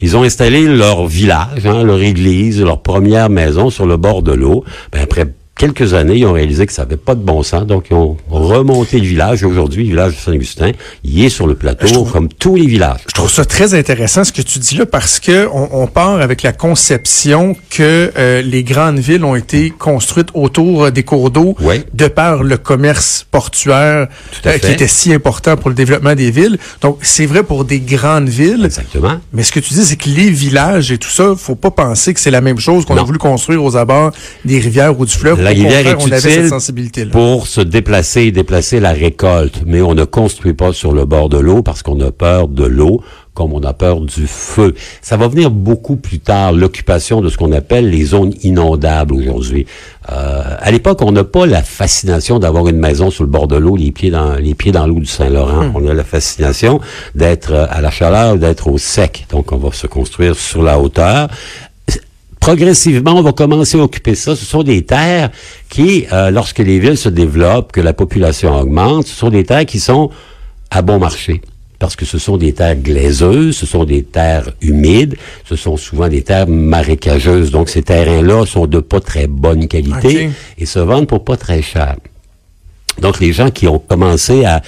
Ils 0.00 0.16
ont 0.16 0.24
installé 0.24 0.66
leur 0.66 1.06
village, 1.06 1.64
hein, 1.64 1.84
leur 1.84 2.02
église, 2.02 2.60
leur 2.60 2.82
première 2.82 3.30
maison 3.30 3.70
sur 3.70 3.86
le 3.86 3.96
bord 3.96 4.24
de 4.24 4.32
l'eau. 4.32 4.64
Ben, 4.90 5.00
après 5.00 5.26
quelques 5.62 5.94
années, 5.94 6.16
ils 6.16 6.26
ont 6.26 6.32
réalisé 6.32 6.66
que 6.66 6.72
ça 6.72 6.82
n'avait 6.82 6.96
pas 6.96 7.14
de 7.14 7.20
bon 7.20 7.44
sens, 7.44 7.64
donc 7.66 7.84
ils 7.90 7.94
ont 7.94 8.16
remonté 8.28 8.98
le 8.98 9.06
village. 9.06 9.44
Aujourd'hui, 9.44 9.84
le 9.84 9.90
village 9.90 10.16
de 10.16 10.18
Saint-Augustin, 10.18 10.72
il 11.04 11.24
est 11.24 11.28
sur 11.28 11.46
le 11.46 11.54
plateau, 11.54 11.86
trouve- 11.86 12.10
comme 12.10 12.28
tous 12.28 12.56
les 12.56 12.66
villages. 12.66 12.98
Je 13.06 13.14
trouve 13.14 13.30
ça 13.30 13.44
très 13.44 13.72
intéressant 13.74 14.24
ce 14.24 14.32
que 14.32 14.42
tu 14.42 14.58
dis 14.58 14.74
là 14.76 14.86
parce 14.86 15.20
que 15.20 15.46
on, 15.52 15.68
on 15.82 15.86
part 15.86 16.20
avec 16.20 16.42
la 16.42 16.52
conception 16.52 17.54
que 17.70 18.10
euh, 18.18 18.42
les 18.42 18.64
grandes 18.64 18.98
villes 18.98 19.24
ont 19.24 19.36
été 19.36 19.70
construites 19.70 20.30
autour 20.34 20.84
euh, 20.86 20.90
des 20.90 21.04
cours 21.04 21.30
d'eau 21.30 21.54
de 21.94 22.08
par 22.08 22.42
le 22.42 22.56
commerce 22.56 23.24
portuaire 23.30 24.08
euh, 24.46 24.58
qui 24.58 24.66
était 24.72 24.88
si 24.88 25.12
important 25.14 25.56
pour 25.56 25.68
le 25.70 25.76
développement 25.76 26.16
des 26.16 26.32
villes. 26.32 26.58
Donc 26.80 26.98
c'est 27.02 27.26
vrai 27.26 27.44
pour 27.44 27.64
des 27.64 27.78
grandes 27.78 28.28
villes. 28.28 28.62
Exactement. 28.64 29.20
Mais 29.32 29.44
ce 29.44 29.52
que 29.52 29.60
tu 29.60 29.74
dis, 29.74 29.84
c'est 29.84 29.94
que 29.96 30.08
les 30.08 30.28
villages 30.30 30.90
et 30.90 30.98
tout 30.98 31.08
ça, 31.10 31.34
faut 31.36 31.54
pas 31.54 31.70
penser 31.70 32.12
que 32.14 32.18
c'est 32.18 32.32
la 32.32 32.40
même 32.40 32.58
chose 32.58 32.84
qu'on 32.84 32.94
a 32.96 33.04
voulu 33.04 33.18
construire 33.18 33.62
aux 33.62 33.76
abords 33.76 34.10
des 34.44 34.58
rivières 34.58 34.98
ou 34.98 35.06
du 35.06 35.12
fleuve. 35.12 35.40
Rivière 35.52 35.86
est 35.86 36.00
cette 36.00 36.24
utile 36.24 36.48
sensibilité-là. 36.48 37.10
pour 37.10 37.46
se 37.46 37.60
déplacer 37.60 38.22
et 38.22 38.32
déplacer 38.32 38.80
la 38.80 38.92
récolte, 38.92 39.62
mais 39.66 39.82
on 39.82 39.94
ne 39.94 40.04
construit 40.04 40.54
pas 40.54 40.72
sur 40.72 40.92
le 40.92 41.04
bord 41.04 41.28
de 41.28 41.38
l'eau 41.38 41.62
parce 41.62 41.82
qu'on 41.82 42.00
a 42.00 42.10
peur 42.10 42.48
de 42.48 42.64
l'eau 42.64 43.02
comme 43.34 43.52
on 43.52 43.62
a 43.62 43.72
peur 43.72 44.00
du 44.00 44.26
feu. 44.26 44.74
Ça 45.00 45.16
va 45.16 45.26
venir 45.28 45.50
beaucoup 45.50 45.96
plus 45.96 46.18
tard, 46.18 46.52
l'occupation 46.52 47.20
de 47.22 47.28
ce 47.28 47.38
qu'on 47.38 47.52
appelle 47.52 47.88
les 47.88 48.04
zones 48.04 48.34
inondables 48.42 49.14
aujourd'hui. 49.14 49.66
Euh, 50.10 50.42
à 50.58 50.70
l'époque, 50.70 51.00
on 51.02 51.12
n'a 51.12 51.24
pas 51.24 51.46
la 51.46 51.62
fascination 51.62 52.38
d'avoir 52.38 52.68
une 52.68 52.76
maison 52.76 53.10
sur 53.10 53.24
le 53.24 53.30
bord 53.30 53.48
de 53.48 53.56
l'eau, 53.56 53.76
les 53.76 53.90
pieds 53.90 54.10
dans 54.10 54.34
les 54.34 54.54
pieds 54.54 54.72
dans 54.72 54.86
l'eau 54.86 55.00
du 55.00 55.06
Saint-Laurent. 55.06 55.72
On 55.74 55.86
a 55.88 55.94
la 55.94 56.04
fascination 56.04 56.80
d'être 57.14 57.52
euh, 57.52 57.66
à 57.70 57.80
la 57.80 57.90
chaleur, 57.90 58.36
d'être 58.36 58.68
au 58.68 58.76
sec. 58.76 59.26
Donc, 59.30 59.52
on 59.52 59.56
va 59.56 59.72
se 59.72 59.86
construire 59.86 60.36
sur 60.36 60.62
la 60.62 60.78
hauteur 60.78 61.28
progressivement, 62.42 63.12
on 63.12 63.22
va 63.22 63.32
commencer 63.32 63.78
à 63.78 63.84
occuper 63.84 64.16
ça. 64.16 64.34
Ce 64.34 64.44
sont 64.44 64.64
des 64.64 64.82
terres 64.82 65.30
qui, 65.68 66.06
euh, 66.12 66.30
lorsque 66.30 66.58
les 66.58 66.80
villes 66.80 66.98
se 66.98 67.08
développent, 67.08 67.70
que 67.70 67.80
la 67.80 67.92
population 67.92 68.52
augmente, 68.54 69.06
ce 69.06 69.14
sont 69.14 69.30
des 69.30 69.44
terres 69.44 69.64
qui 69.64 69.78
sont 69.78 70.10
à 70.68 70.82
bon 70.82 70.98
marché. 70.98 71.40
Parce 71.78 71.94
que 71.94 72.04
ce 72.04 72.18
sont 72.18 72.36
des 72.36 72.52
terres 72.52 72.76
glaiseuses, 72.76 73.56
ce 73.56 73.64
sont 73.64 73.84
des 73.84 74.02
terres 74.02 74.50
humides, 74.60 75.14
ce 75.44 75.54
sont 75.54 75.76
souvent 75.76 76.08
des 76.08 76.22
terres 76.22 76.48
marécageuses. 76.48 77.52
Donc, 77.52 77.68
ces 77.68 77.82
terrains-là 77.82 78.44
sont 78.44 78.66
de 78.66 78.80
pas 78.80 79.00
très 79.00 79.28
bonne 79.28 79.68
qualité 79.68 80.30
et 80.58 80.66
se 80.66 80.80
vendent 80.80 81.06
pour 81.06 81.24
pas 81.24 81.36
très 81.36 81.62
cher. 81.62 81.94
Donc, 83.00 83.20
les 83.20 83.32
gens 83.32 83.50
qui 83.50 83.68
ont 83.68 83.78
commencé 83.78 84.44
à, 84.44 84.62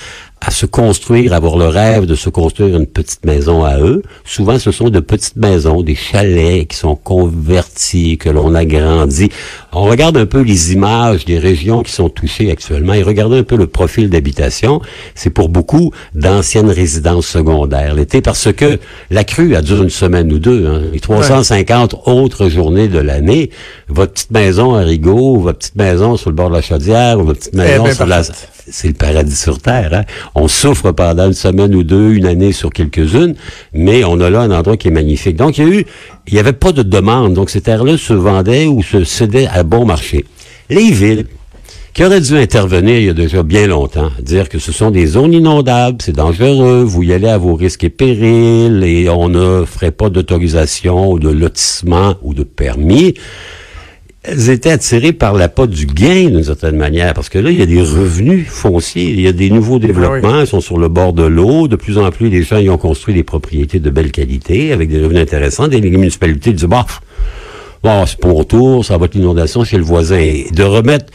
à 0.46 0.50
se 0.50 0.66
construire, 0.66 1.32
à 1.32 1.36
avoir 1.36 1.56
le 1.56 1.66
rêve 1.66 2.06
de 2.06 2.14
se 2.14 2.28
construire 2.28 2.76
une 2.76 2.86
petite 2.86 3.24
maison 3.24 3.64
à 3.64 3.78
eux, 3.78 4.02
souvent 4.24 4.58
ce 4.58 4.70
sont 4.70 4.90
de 4.90 5.00
petites 5.00 5.36
maisons, 5.36 5.82
des 5.82 5.94
chalets 5.94 6.68
qui 6.68 6.76
sont 6.76 6.96
convertis, 6.96 8.18
que 8.18 8.28
l'on 8.28 8.54
agrandit. 8.54 9.30
On 9.72 9.84
regarde 9.84 10.16
un 10.16 10.26
peu 10.26 10.42
les 10.42 10.72
images 10.72 11.24
des 11.24 11.38
régions 11.38 11.82
qui 11.82 11.92
sont 11.92 12.08
touchées 12.08 12.50
actuellement 12.50 12.92
et 12.92 13.02
regardez 13.02 13.38
un 13.38 13.42
peu 13.42 13.56
le 13.56 13.66
profil 13.66 14.10
d'habitation. 14.10 14.80
C'est 15.14 15.30
pour 15.30 15.48
beaucoup 15.48 15.92
d'anciennes 16.14 16.70
résidences 16.70 17.26
secondaires 17.26 17.94
l'été 17.94 18.20
parce 18.20 18.52
que 18.52 18.78
la 19.10 19.24
crue 19.24 19.56
a 19.56 19.62
duré 19.62 19.82
une 19.82 19.90
semaine 19.90 20.32
ou 20.32 20.38
deux. 20.38 20.66
Hein. 20.66 20.82
Les 20.92 21.00
350 21.00 22.02
autres 22.06 22.48
journées 22.48 22.88
de 22.88 22.98
l'année, 22.98 23.50
votre 23.88 24.12
petite 24.12 24.30
maison 24.30 24.74
à 24.74 24.80
Rigaud, 24.80 25.38
votre 25.38 25.58
petite 25.58 25.76
maison 25.76 26.16
sur 26.16 26.30
le 26.30 26.36
bord 26.36 26.50
de 26.50 26.54
la 26.54 26.62
chaudière, 26.62 27.18
ou 27.18 27.24
votre 27.24 27.40
petite 27.40 27.54
maison 27.54 27.84
ben 27.84 27.94
sur 27.94 28.06
la... 28.06 28.22
C'est 28.70 28.88
le 28.88 28.94
paradis 28.94 29.36
sur 29.36 29.58
Terre. 29.58 29.90
Hein? 29.92 30.02
On 30.34 30.48
souffre 30.48 30.92
pendant 30.92 31.26
une 31.26 31.34
semaine 31.34 31.74
ou 31.74 31.82
deux, 31.82 32.12
une 32.12 32.26
année 32.26 32.52
sur 32.52 32.70
quelques-unes, 32.70 33.34
mais 33.72 34.04
on 34.04 34.20
a 34.20 34.30
là 34.30 34.40
un 34.40 34.50
endroit 34.50 34.76
qui 34.76 34.88
est 34.88 34.92
magnifique. 34.92 35.36
Donc, 35.36 35.58
il 35.58 35.64
y 35.64 35.66
a 35.66 35.70
eu, 35.70 35.86
il 36.26 36.34
n'y 36.34 36.40
avait 36.40 36.52
pas 36.52 36.72
de 36.72 36.82
demande. 36.82 37.34
Donc, 37.34 37.50
ces 37.50 37.60
terres-là 37.60 37.98
se 37.98 38.14
vendaient 38.14 38.66
ou 38.66 38.82
se 38.82 39.04
cédaient 39.04 39.46
à 39.46 39.62
bon 39.62 39.84
marché. 39.84 40.24
Les 40.70 40.90
villes, 40.90 41.26
qui 41.92 42.04
auraient 42.04 42.20
dû 42.20 42.36
intervenir 42.36 42.98
il 42.98 43.04
y 43.04 43.10
a 43.10 43.14
déjà 43.14 43.44
bien 43.44 43.68
longtemps, 43.68 44.10
dire 44.20 44.48
que 44.48 44.58
ce 44.58 44.72
sont 44.72 44.90
des 44.90 45.06
zones 45.06 45.32
inondables, 45.32 45.98
c'est 46.02 46.16
dangereux, 46.16 46.82
vous 46.82 47.04
y 47.04 47.12
allez 47.12 47.28
à 47.28 47.38
vos 47.38 47.54
risques 47.54 47.84
et 47.84 47.90
périls, 47.90 48.82
et 48.82 49.08
on 49.08 49.28
ne 49.28 49.64
ferait 49.64 49.92
pas 49.92 50.08
d'autorisation 50.08 51.12
ou 51.12 51.20
de 51.20 51.28
lotissement 51.28 52.14
ou 52.22 52.34
de 52.34 52.42
permis 52.42 53.14
elles 54.24 54.48
étaient 54.48 54.70
attirées 54.70 55.12
par 55.12 55.34
la 55.34 55.40
l'appât 55.40 55.66
du 55.66 55.84
gain 55.84 56.30
d'une 56.30 56.42
certaine 56.42 56.76
manière, 56.76 57.12
parce 57.12 57.28
que 57.28 57.38
là, 57.38 57.50
il 57.50 57.58
y 57.58 57.62
a 57.62 57.66
des 57.66 57.82
revenus 57.82 58.46
fonciers, 58.48 59.10
il 59.10 59.20
y 59.20 59.28
a 59.28 59.32
des 59.32 59.50
nouveaux 59.50 59.78
développements, 59.78 60.40
ils 60.40 60.46
sont 60.46 60.62
sur 60.62 60.78
le 60.78 60.88
bord 60.88 61.12
de 61.12 61.24
l'eau, 61.24 61.68
de 61.68 61.76
plus 61.76 61.98
en 61.98 62.10
plus, 62.10 62.30
les 62.30 62.42
gens 62.42 62.56
y 62.56 62.70
ont 62.70 62.78
construit 62.78 63.12
des 63.14 63.22
propriétés 63.22 63.80
de 63.80 63.90
belle 63.90 64.10
qualité, 64.10 64.72
avec 64.72 64.88
des 64.88 65.02
revenus 65.02 65.20
intéressants, 65.20 65.68
des 65.68 65.80
municipalités 65.82 66.54
disent, 66.54 66.64
bah, 66.64 66.86
bon, 67.82 68.06
c'est 68.06 68.18
pour 68.18 68.46
tour, 68.46 68.82
ça 68.82 68.96
va 68.96 69.04
être 69.06 69.14
l'inondation 69.14 69.62
chez 69.62 69.76
le 69.76 69.84
voisin. 69.84 70.16
Et 70.16 70.46
de 70.50 70.62
remettre 70.62 71.12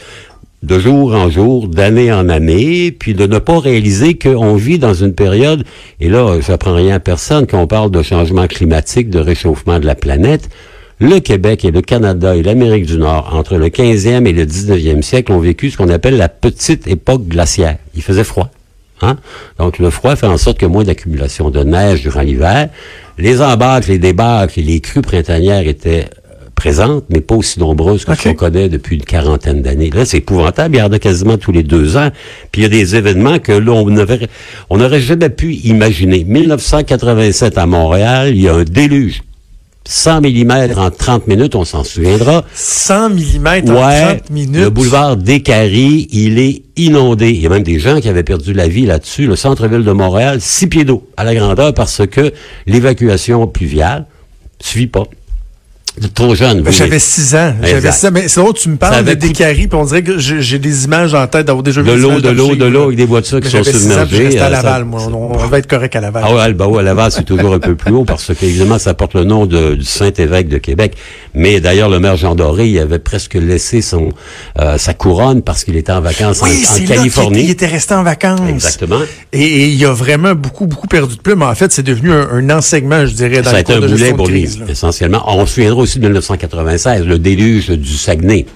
de 0.62 0.78
jour 0.78 1.12
en 1.12 1.28
jour, 1.30 1.66
d'année 1.66 2.12
en 2.12 2.28
année, 2.28 2.92
puis 2.92 3.14
de 3.14 3.26
ne 3.26 3.40
pas 3.40 3.58
réaliser 3.58 4.18
qu'on 4.18 4.54
vit 4.54 4.78
dans 4.78 4.94
une 4.94 5.14
période, 5.14 5.64
et 6.00 6.08
là, 6.08 6.38
j'apprends 6.40 6.76
rien 6.76 6.94
à 6.94 7.00
personne 7.00 7.48
quand 7.48 7.60
on 7.60 7.66
parle 7.66 7.90
de 7.90 8.02
changement 8.02 8.46
climatique, 8.46 9.10
de 9.10 9.18
réchauffement 9.18 9.80
de 9.80 9.86
la 9.86 9.96
planète. 9.96 10.48
Le 11.02 11.18
Québec 11.18 11.64
et 11.64 11.70
le 11.70 11.80
Canada 11.80 12.36
et 12.36 12.42
l'Amérique 12.42 12.84
du 12.84 12.98
Nord, 12.98 13.30
entre 13.34 13.56
le 13.56 13.68
15e 13.68 14.26
et 14.26 14.32
le 14.32 14.44
19e 14.44 15.00
siècle, 15.00 15.32
ont 15.32 15.38
vécu 15.38 15.70
ce 15.70 15.78
qu'on 15.78 15.88
appelle 15.88 16.18
la 16.18 16.28
petite 16.28 16.86
époque 16.86 17.26
glaciaire. 17.26 17.78
Il 17.94 18.02
faisait 18.02 18.22
froid. 18.22 18.50
Hein? 19.00 19.16
Donc, 19.58 19.78
le 19.78 19.88
froid 19.88 20.14
fait 20.14 20.26
en 20.26 20.36
sorte 20.36 20.58
que 20.58 20.66
moins 20.66 20.84
d'accumulation 20.84 21.48
de 21.48 21.64
neige 21.64 22.02
durant 22.02 22.20
l'hiver. 22.20 22.68
Les 23.16 23.40
embâcles, 23.40 23.92
les 23.92 23.98
débâcles 23.98 24.60
et 24.60 24.62
les 24.62 24.80
crues 24.80 25.00
printanières 25.00 25.66
étaient 25.66 26.04
présentes, 26.54 27.06
mais 27.08 27.22
pas 27.22 27.36
aussi 27.36 27.58
nombreuses 27.58 28.04
que 28.04 28.14
ce 28.14 28.24
qu'on 28.24 28.34
connaît 28.34 28.68
depuis 28.68 28.96
une 28.96 29.04
quarantaine 29.04 29.62
d'années. 29.62 29.88
Là, 29.88 30.04
c'est 30.04 30.18
épouvantable. 30.18 30.76
Il 30.76 30.80
y 30.80 30.82
en 30.82 30.92
a 30.92 30.98
quasiment 30.98 31.38
tous 31.38 31.52
les 31.52 31.62
deux 31.62 31.96
ans. 31.96 32.10
Puis 32.52 32.60
il 32.60 32.64
y 32.64 32.66
a 32.66 32.68
des 32.68 32.94
événements 32.96 33.38
que 33.38 33.52
l'on 33.52 33.88
n'aurait, 33.88 34.28
on 34.68 34.76
n'aurait 34.76 35.00
jamais 35.00 35.30
pu 35.30 35.54
imaginer. 35.54 36.24
1987 36.24 37.56
à 37.56 37.64
Montréal, 37.64 38.32
il 38.34 38.42
y 38.42 38.48
a 38.48 38.54
un 38.54 38.64
déluge 38.64 39.22
100 39.90 40.20
mm 40.20 40.78
en 40.78 40.90
30 40.92 41.26
minutes, 41.26 41.56
on 41.56 41.64
s'en 41.64 41.82
souviendra. 41.82 42.44
100 42.54 43.10
mm 43.10 43.48
en 43.70 43.74
30 43.74 44.30
minutes. 44.30 44.60
Le 44.60 44.70
boulevard 44.70 45.16
Descaries, 45.16 46.06
il 46.12 46.38
est 46.38 46.62
inondé. 46.76 47.30
Il 47.30 47.40
y 47.40 47.46
a 47.46 47.48
même 47.48 47.64
des 47.64 47.80
gens 47.80 48.00
qui 48.00 48.08
avaient 48.08 48.22
perdu 48.22 48.52
la 48.52 48.68
vie 48.68 48.86
là-dessus. 48.86 49.26
Le 49.26 49.34
centre-ville 49.34 49.82
de 49.82 49.90
Montréal, 49.90 50.40
six 50.40 50.68
pieds 50.68 50.84
d'eau 50.84 51.08
à 51.16 51.24
la 51.24 51.34
grandeur 51.34 51.74
parce 51.74 52.06
que 52.06 52.32
l'évacuation 52.68 53.48
pluviale 53.48 54.06
suit 54.60 54.86
pas 54.86 55.06
trop 56.08 56.34
jeune. 56.34 56.64
J'avais 56.70 56.98
6 56.98 57.34
ans. 57.34 57.54
J'avais 57.62 57.92
6 57.92 58.06
ans. 58.06 58.10
Mais 58.12 58.28
c'est 58.28 58.40
tu 58.54 58.68
me 58.68 58.76
parles 58.76 59.04
de 59.04 59.14
Décarie, 59.14 59.68
puis 59.68 59.78
on 59.78 59.84
dirait 59.84 60.02
que 60.02 60.18
j'ai 60.18 60.58
des 60.58 60.84
images 60.84 61.14
en 61.14 61.26
tête 61.26 61.46
d'avoir 61.46 61.62
déjà 61.62 61.82
vu 61.82 61.88
De 61.90 61.94
l'eau, 61.94 62.20
de 62.20 62.28
l'eau, 62.30 62.54
de 62.54 62.64
l'eau, 62.64 62.84
avec 62.84 62.96
des 62.96 63.06
voitures 63.06 63.40
qui 63.40 63.50
sont 63.50 63.62
submergées. 63.62 64.30
J'étais 64.30 64.38
à 64.38 64.46
euh, 64.46 64.50
Laval, 64.50 64.84
moi. 64.84 65.00
On, 65.12 65.36
va 65.36 65.58
être 65.58 65.66
correct 65.66 65.94
à 65.96 66.00
Laval. 66.00 66.24
Ah 66.26 66.34
ouais, 66.34 66.52
bah 66.52 66.66
ouais, 66.66 66.80
à 66.80 66.82
Laval, 66.82 67.10
c'est 67.10 67.24
toujours 67.24 67.54
un 67.54 67.58
peu 67.58 67.74
plus 67.74 67.92
haut 67.92 68.04
parce 68.04 68.32
qu'évidemment, 68.34 68.78
ça 68.78 68.94
porte 68.94 69.14
le 69.14 69.24
nom 69.24 69.46
de, 69.46 69.74
du 69.74 69.84
Saint-Évêque 69.84 70.48
de 70.48 70.58
Québec. 70.58 70.94
Mais 71.34 71.60
d'ailleurs, 71.60 71.88
le 71.88 72.00
maire 72.00 72.16
Jean 72.16 72.34
Doré, 72.34 72.68
il 72.68 72.78
avait 72.78 72.98
presque 72.98 73.34
laissé 73.34 73.82
son 73.82 74.10
euh, 74.58 74.78
sa 74.78 74.94
couronne 74.94 75.42
parce 75.42 75.64
qu'il 75.64 75.76
était 75.76 75.92
en 75.92 76.00
vacances 76.00 76.40
oui, 76.42 76.64
en, 76.68 76.82
en 76.82 76.86
Californie. 76.86 77.44
Il 77.44 77.50
était 77.50 77.66
resté 77.66 77.94
en 77.94 78.02
vacances. 78.02 78.40
Exactement. 78.48 79.00
Et, 79.32 79.68
il 79.68 79.84
a 79.84 79.92
vraiment 79.92 80.34
beaucoup, 80.34 80.66
beaucoup 80.66 80.86
perdu 80.86 81.16
de 81.16 81.20
plume. 81.20 81.42
En 81.42 81.54
fait, 81.54 81.72
c'est 81.72 81.82
devenu 81.82 82.12
un, 82.12 82.50
enseignement, 82.50 83.06
je 83.06 83.14
dirais, 83.14 83.42
dans 83.42 83.50
ça 83.50 83.58
le 83.58 83.64
cours 83.64 83.76
un 83.76 83.80
boulet 83.80 84.12
pour 84.12 84.28
lui, 84.28 84.48
essentiellement. 84.68 85.22
On 85.26 85.46
se 85.46 85.54
souviendra 85.54 85.82
aussi 85.82 85.89
de 85.98 86.04
1980 86.04 87.04
le 87.04 87.18
déluge 87.18 87.70
du 87.70 87.96
Saguenay 87.96 88.46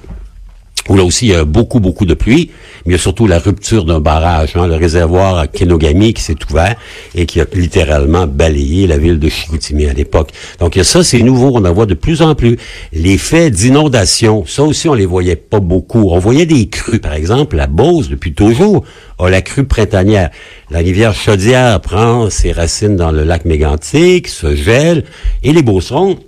où 0.88 0.96
là 0.96 1.04
aussi 1.04 1.26
il 1.26 1.32
y 1.32 1.34
a 1.34 1.44
beaucoup, 1.44 1.80
beaucoup 1.80 2.04
de 2.04 2.14
pluie, 2.14 2.50
mais 2.84 2.92
il 2.92 2.92
y 2.92 2.94
a 2.94 2.98
surtout 2.98 3.26
la 3.26 3.38
rupture 3.38 3.84
d'un 3.84 4.00
barrage, 4.00 4.56
hein, 4.56 4.66
le 4.66 4.74
réservoir 4.74 5.38
à 5.38 5.46
Kenogami 5.46 6.12
qui 6.12 6.22
s'est 6.22 6.36
ouvert 6.50 6.76
et 7.14 7.26
qui 7.26 7.40
a 7.40 7.46
littéralement 7.54 8.26
balayé 8.26 8.86
la 8.86 8.98
ville 8.98 9.18
de 9.18 9.28
Chicoutimi 9.28 9.86
à 9.86 9.94
l'époque. 9.94 10.30
Donc 10.60 10.78
ça, 10.82 11.02
c'est 11.02 11.20
nouveau, 11.20 11.52
on 11.54 11.64
en 11.64 11.72
voit 11.72 11.86
de 11.86 11.94
plus 11.94 12.20
en 12.20 12.34
plus. 12.34 12.58
Les 12.92 13.16
faits 13.16 13.54
d'inondation, 13.54 14.44
ça 14.46 14.62
aussi 14.62 14.88
on 14.88 14.94
les 14.94 15.06
voyait 15.06 15.36
pas 15.36 15.60
beaucoup. 15.60 16.10
On 16.10 16.18
voyait 16.18 16.46
des 16.46 16.68
crues, 16.68 16.98
par 16.98 17.14
exemple, 17.14 17.56
la 17.56 17.66
Beauce, 17.66 18.08
depuis 18.08 18.34
toujours, 18.34 18.84
a 19.18 19.30
la 19.30 19.40
crue 19.40 19.64
printanière. 19.64 20.30
La 20.70 20.80
rivière 20.80 21.14
Chaudière 21.14 21.80
prend 21.80 22.28
ses 22.28 22.52
racines 22.52 22.96
dans 22.96 23.10
le 23.10 23.24
lac 23.24 23.46
Mégantic, 23.46 24.28
se 24.28 24.54
gèle, 24.54 25.04
et 25.42 25.52
les 25.52 25.62
Beaucerons, 25.62 26.18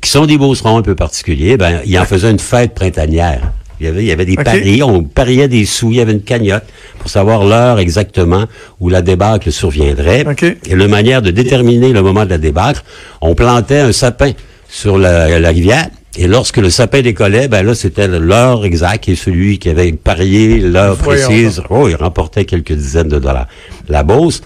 qui 0.00 0.10
sont 0.10 0.26
des 0.26 0.38
beaucerons 0.38 0.78
un 0.78 0.82
peu 0.82 0.94
particuliers, 0.94 1.56
ben, 1.56 1.80
ils 1.84 1.98
en 1.98 2.04
faisaient 2.04 2.30
une 2.30 2.38
fête 2.38 2.74
printanière. 2.74 3.52
Il 3.80 3.86
y 3.86 3.88
avait, 3.88 4.02
il 4.02 4.06
y 4.06 4.12
avait 4.12 4.26
des 4.26 4.36
paris, 4.36 4.82
on 4.82 5.02
pariait 5.02 5.48
des 5.48 5.64
sous, 5.64 5.90
il 5.90 5.96
y 5.96 6.00
avait 6.00 6.12
une 6.12 6.22
cagnotte 6.22 6.64
pour 6.98 7.10
savoir 7.10 7.44
l'heure 7.44 7.78
exactement 7.78 8.44
où 8.78 8.90
la 8.90 9.00
débâcle 9.00 9.50
surviendrait. 9.50 10.24
Et 10.66 10.76
la 10.76 10.86
manière 10.86 11.22
de 11.22 11.30
déterminer 11.30 11.92
le 11.92 12.02
moment 12.02 12.26
de 12.26 12.30
la 12.30 12.38
débâcle, 12.38 12.82
on 13.22 13.34
plantait 13.34 13.78
un 13.78 13.92
sapin 13.92 14.32
sur 14.68 14.98
la, 14.98 15.40
la 15.40 15.48
rivière. 15.48 15.88
Et 16.16 16.26
lorsque 16.26 16.58
le 16.58 16.68
sapin 16.68 17.00
décollait, 17.00 17.48
ben 17.48 17.64
là, 17.64 17.74
c'était 17.74 18.06
l'heure 18.06 18.66
exacte 18.66 19.08
et 19.08 19.14
celui 19.14 19.58
qui 19.58 19.70
avait 19.70 19.92
parié 19.92 20.58
l'heure 20.58 20.96
précise, 20.96 21.62
oh, 21.70 21.88
il 21.88 21.94
remportait 21.94 22.44
quelques 22.44 22.72
dizaines 22.72 23.08
de 23.08 23.18
dollars. 23.18 23.46
La 23.88 24.02
Beauce, 24.02 24.42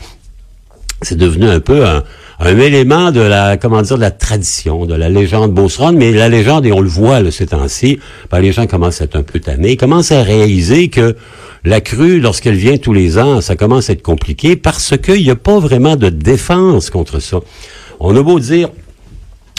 c'est 1.02 1.18
devenu 1.18 1.48
un 1.48 1.60
peu 1.60 1.84
un, 1.84 2.04
un 2.40 2.58
élément 2.58 3.10
de 3.12 3.20
la, 3.20 3.56
comment 3.56 3.82
dire, 3.82 3.96
de 3.96 4.02
la 4.02 4.10
tradition, 4.10 4.86
de 4.86 4.94
la 4.94 5.08
légende 5.08 5.52
Beauceronne, 5.52 5.96
mais 5.96 6.12
la 6.12 6.28
légende, 6.28 6.66
et 6.66 6.72
on 6.72 6.80
le 6.80 6.88
voit 6.88 7.20
là, 7.20 7.30
ces 7.30 7.46
temps-ci, 7.46 7.98
ben, 8.30 8.40
les 8.40 8.52
gens 8.52 8.66
commencent 8.66 9.00
à 9.00 9.04
être 9.04 9.16
un 9.16 9.22
peu 9.22 9.40
tannés, 9.40 9.76
commencent 9.76 10.12
à 10.12 10.22
réaliser 10.22 10.88
que 10.88 11.16
la 11.64 11.80
crue, 11.80 12.20
lorsqu'elle 12.20 12.56
vient 12.56 12.76
tous 12.76 12.92
les 12.92 13.18
ans, 13.18 13.40
ça 13.40 13.56
commence 13.56 13.88
à 13.88 13.94
être 13.94 14.02
compliqué 14.02 14.56
parce 14.56 14.96
qu'il 14.98 15.22
n'y 15.22 15.30
a 15.30 15.36
pas 15.36 15.58
vraiment 15.58 15.96
de 15.96 16.10
défense 16.10 16.90
contre 16.90 17.20
ça. 17.20 17.38
On 18.00 18.14
a 18.16 18.22
beau 18.22 18.38
dire, 18.38 18.68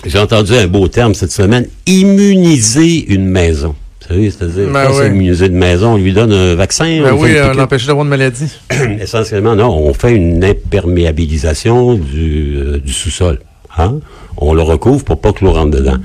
j'ai 0.06 0.20
entendu 0.20 0.54
un 0.54 0.68
beau 0.68 0.88
terme 0.88 1.16
cette 1.16 1.32
semaine, 1.32 1.68
immuniser 1.88 3.06
une 3.12 3.26
maison. 3.26 3.76
C'est-à-dire, 4.10 4.70
ben 4.72 4.88
c'est 4.94 5.08
immuniser 5.08 5.48
une 5.48 5.58
maison, 5.58 5.94
on 5.94 5.98
lui 5.98 6.14
donne 6.14 6.32
un 6.32 6.56
vaccin. 6.56 7.02
Ben 7.02 7.14
oui, 7.14 7.32
on 7.44 7.54
l'empêche 7.54 7.86
d'avoir 7.88 8.06
une 8.06 8.10
maladie. 8.10 8.52
Essentiellement, 9.00 9.56
non, 9.56 9.70
on 9.70 9.94
fait 9.94 10.14
une 10.14 10.44
imperméabilisation 10.44 11.96
du, 11.96 12.58
euh, 12.58 12.80
du 12.80 12.94
sous-sol. 12.94 13.40
Hein? 13.78 14.00
On 14.38 14.54
le 14.54 14.62
recouvre 14.62 15.04
pour 15.04 15.20
pas 15.20 15.34
que 15.34 15.44
l'eau 15.44 15.54
rentre 15.54 15.78
dedans. 15.78 15.98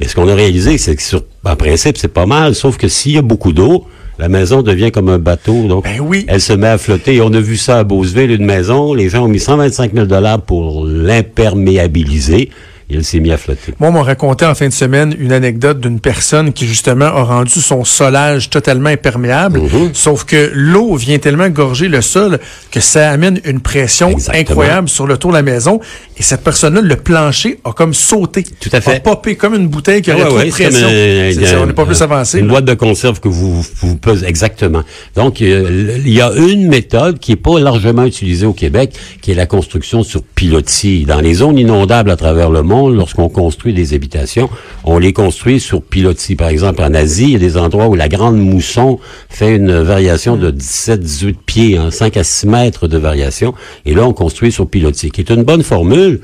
Mais 0.00 0.08
ce 0.08 0.14
qu'on 0.14 0.28
a 0.28 0.34
réalisé, 0.34 0.78
c'est 0.78 0.96
que 0.96 1.02
sur, 1.02 1.22
en 1.44 1.56
principe, 1.56 1.98
c'est 1.98 2.08
pas 2.08 2.26
mal, 2.26 2.54
sauf 2.54 2.76
que 2.76 2.88
s'il 2.88 3.12
y 3.12 3.18
a 3.18 3.22
beaucoup 3.22 3.52
d'eau, 3.52 3.86
la 4.18 4.28
maison 4.28 4.62
devient 4.62 4.90
comme 4.90 5.08
un 5.08 5.18
bateau, 5.18 5.66
donc 5.68 5.84
ben 5.84 6.00
oui. 6.00 6.24
elle 6.28 6.40
se 6.40 6.52
met 6.52 6.68
à 6.68 6.78
flotter. 6.78 7.20
on 7.20 7.32
a 7.32 7.40
vu 7.40 7.56
ça 7.56 7.78
à 7.80 7.84
Beauceville, 7.84 8.30
une 8.30 8.44
maison, 8.44 8.94
les 8.94 9.08
gens 9.08 9.24
ont 9.24 9.28
mis 9.28 9.40
125 9.40 9.94
000 9.94 10.06
dollars 10.06 10.40
pour 10.42 10.84
l'imperméabiliser 10.86 12.50
il 12.92 13.04
s'est 13.04 13.20
mis 13.20 13.32
à 13.32 13.36
flotter. 13.36 13.74
Moi, 13.78 13.88
on 13.88 13.92
m'a 13.92 14.02
raconté 14.02 14.44
en 14.44 14.54
fin 14.54 14.68
de 14.68 14.72
semaine 14.72 15.14
une 15.18 15.32
anecdote 15.32 15.80
d'une 15.80 16.00
personne 16.00 16.52
qui, 16.52 16.66
justement, 16.66 17.06
a 17.06 17.22
rendu 17.22 17.60
son 17.60 17.84
solage 17.84 18.50
totalement 18.50 18.90
imperméable, 18.90 19.60
mhm. 19.60 19.90
sauf 19.92 20.24
que 20.24 20.50
l'eau 20.54 20.94
vient 20.96 21.18
tellement 21.18 21.48
gorger 21.48 21.88
le 21.88 22.02
sol 22.02 22.38
que 22.70 22.80
ça 22.80 23.10
amène 23.10 23.40
une 23.44 23.60
pression 23.60 24.14
incroyable 24.32 24.88
sur 24.88 25.06
le 25.06 25.16
tour 25.16 25.30
de 25.30 25.36
la 25.36 25.42
maison. 25.42 25.80
Et 26.16 26.22
cette 26.22 26.42
personne-là, 26.42 26.80
le 26.80 26.96
plancher 26.96 27.58
a 27.64 27.72
comme 27.72 27.94
sauté. 27.94 28.44
Tout 28.60 28.70
à 28.72 28.80
fait. 28.80 28.96
A 28.96 29.00
popé 29.00 29.36
comme 29.36 29.54
une 29.54 29.68
bouteille 29.68 30.02
qui 30.02 30.12
aurait 30.12 30.24
trop 30.24 30.38
de 30.38 30.50
pression. 30.50 31.60
on 31.62 31.66
n'est 31.66 31.72
pas 31.72 31.86
plus 31.86 32.02
avancé. 32.02 32.38
Une 32.38 32.48
boîte 32.48 32.64
de 32.64 32.74
conserve 32.74 33.20
que 33.20 33.28
vous, 33.28 33.64
vous 33.80 33.96
pesez 33.96 34.26
exactement. 34.26 34.82
Donc, 35.16 35.40
euh, 35.40 35.98
il 36.04 36.12
y 36.12 36.20
a 36.20 36.32
une 36.32 36.68
méthode 36.68 37.18
qui 37.18 37.32
est 37.32 37.36
pas 37.36 37.58
largement 37.58 38.04
utilisée 38.04 38.46
au 38.46 38.52
Québec, 38.52 38.94
qui 39.20 39.32
est 39.32 39.34
la 39.34 39.46
construction 39.46 40.02
sur 40.02 40.22
pilotis. 40.22 41.04
Dans 41.04 41.20
les 41.20 41.34
zones 41.34 41.58
inondables 41.58 42.10
à 42.10 42.16
travers 42.16 42.50
le 42.50 42.62
monde, 42.62 42.81
lorsqu'on 42.90 43.28
construit 43.28 43.72
des 43.72 43.94
habitations, 43.94 44.48
on 44.84 44.98
les 44.98 45.12
construit 45.12 45.60
sur 45.60 45.82
pilotis. 45.82 46.36
Par 46.36 46.48
exemple, 46.48 46.82
en 46.82 46.94
Asie, 46.94 47.24
il 47.24 47.30
y 47.30 47.36
a 47.36 47.38
des 47.38 47.56
endroits 47.56 47.88
où 47.88 47.94
la 47.94 48.08
grande 48.08 48.38
mousson 48.38 48.98
fait 49.28 49.56
une 49.56 49.80
variation 49.80 50.36
de 50.36 50.50
17-18 50.50 51.34
pieds, 51.46 51.76
hein, 51.76 51.90
5 51.90 52.16
à 52.16 52.24
6 52.24 52.46
mètres 52.46 52.88
de 52.88 52.98
variation. 52.98 53.54
Et 53.86 53.94
là, 53.94 54.06
on 54.06 54.12
construit 54.12 54.52
sur 54.52 54.68
pilotis, 54.68 55.10
qui 55.10 55.20
est 55.20 55.30
une 55.30 55.44
bonne 55.44 55.62
formule. 55.62 56.20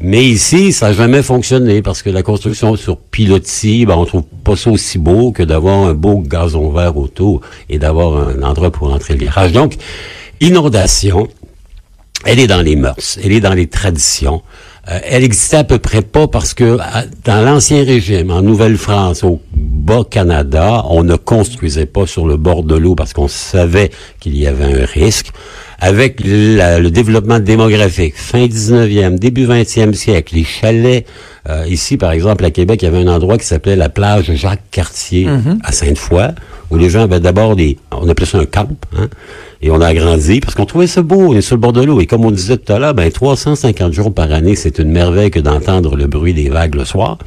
Mais 0.00 0.24
ici, 0.24 0.72
ça 0.72 0.88
n'a 0.88 0.94
jamais 0.94 1.22
fonctionné 1.22 1.82
parce 1.82 2.02
que 2.02 2.10
la 2.10 2.22
construction 2.22 2.74
sur 2.76 2.96
pilotis, 2.96 3.86
ben, 3.86 3.94
on 3.94 4.04
trouve 4.04 4.24
pas 4.42 4.56
ça 4.56 4.70
aussi 4.70 4.98
beau 4.98 5.32
que 5.32 5.42
d'avoir 5.42 5.86
un 5.86 5.94
beau 5.94 6.18
gazon 6.18 6.70
vert 6.70 6.96
autour 6.96 7.40
et 7.68 7.78
d'avoir 7.78 8.28
un 8.28 8.42
endroit 8.42 8.72
pour 8.72 8.92
entrer 8.92 9.14
le 9.14 9.20
virage. 9.20 9.52
Donc, 9.52 9.76
inondation, 10.40 11.28
elle 12.24 12.38
est 12.38 12.46
dans 12.46 12.62
les 12.62 12.76
mœurs, 12.76 13.18
elle 13.22 13.32
est 13.32 13.40
dans 13.40 13.54
les 13.54 13.66
traditions. 13.66 14.42
Euh, 14.88 14.98
elle 15.04 15.22
existait 15.22 15.58
à 15.58 15.64
peu 15.64 15.78
près 15.78 16.02
pas 16.02 16.26
parce 16.26 16.54
que 16.54 16.76
dans 17.24 17.44
l'ancien 17.44 17.84
régime, 17.84 18.32
en 18.32 18.42
Nouvelle-France, 18.42 19.22
au 19.22 19.40
Bas-Canada, 19.54 20.84
on 20.88 21.04
ne 21.04 21.14
construisait 21.14 21.86
pas 21.86 22.06
sur 22.06 22.26
le 22.26 22.36
bord 22.36 22.64
de 22.64 22.74
l'eau 22.74 22.96
parce 22.96 23.12
qu'on 23.12 23.28
savait 23.28 23.90
qu'il 24.18 24.36
y 24.36 24.46
avait 24.46 24.82
un 24.82 24.84
risque. 24.84 25.32
Avec 25.84 26.20
le 26.24 26.88
développement 26.90 27.40
démographique, 27.40 28.14
fin 28.14 28.46
19e, 28.46 29.18
début 29.18 29.48
20e 29.48 29.94
siècle, 29.94 30.36
les 30.36 30.44
chalets, 30.44 31.04
euh, 31.48 31.64
ici 31.68 31.96
par 31.96 32.12
exemple 32.12 32.44
à 32.44 32.52
Québec, 32.52 32.82
il 32.82 32.84
y 32.84 32.88
avait 32.88 32.98
un 32.98 33.08
endroit 33.08 33.36
qui 33.36 33.44
s'appelait 33.44 33.74
la 33.74 33.88
plage 33.88 34.32
Jacques-Cartier 34.32 35.26
mm-hmm. 35.26 35.58
à 35.64 35.72
Sainte-Foy, 35.72 36.36
où 36.70 36.76
les 36.76 36.88
gens 36.88 37.02
avaient 37.02 37.18
d'abord 37.18 37.56
des, 37.56 37.78
on 37.90 38.08
appelait 38.08 38.26
ça 38.26 38.38
un 38.38 38.44
camp, 38.44 38.68
hein, 38.96 39.08
et 39.60 39.72
on 39.72 39.80
a 39.80 39.88
agrandi 39.88 40.38
parce 40.38 40.54
qu'on 40.54 40.66
trouvait 40.66 40.86
ça 40.86 41.02
beau, 41.02 41.16
on 41.16 41.34
est 41.34 41.40
sur 41.40 41.56
le 41.56 41.60
bord 41.60 41.72
de 41.72 41.82
l'eau. 41.82 42.00
Et 42.00 42.06
comme 42.06 42.24
on 42.24 42.30
disait 42.30 42.58
tout 42.58 42.72
à 42.72 42.78
l'heure, 42.78 42.94
ben 42.94 43.10
350 43.10 43.92
jours 43.92 44.14
par 44.14 44.30
année, 44.30 44.54
c'est 44.54 44.78
une 44.78 44.92
merveille 44.92 45.32
que 45.32 45.40
d'entendre 45.40 45.96
le 45.96 46.06
bruit 46.06 46.32
des 46.32 46.48
vagues 46.48 46.76
le 46.76 46.84
soir. 46.84 47.18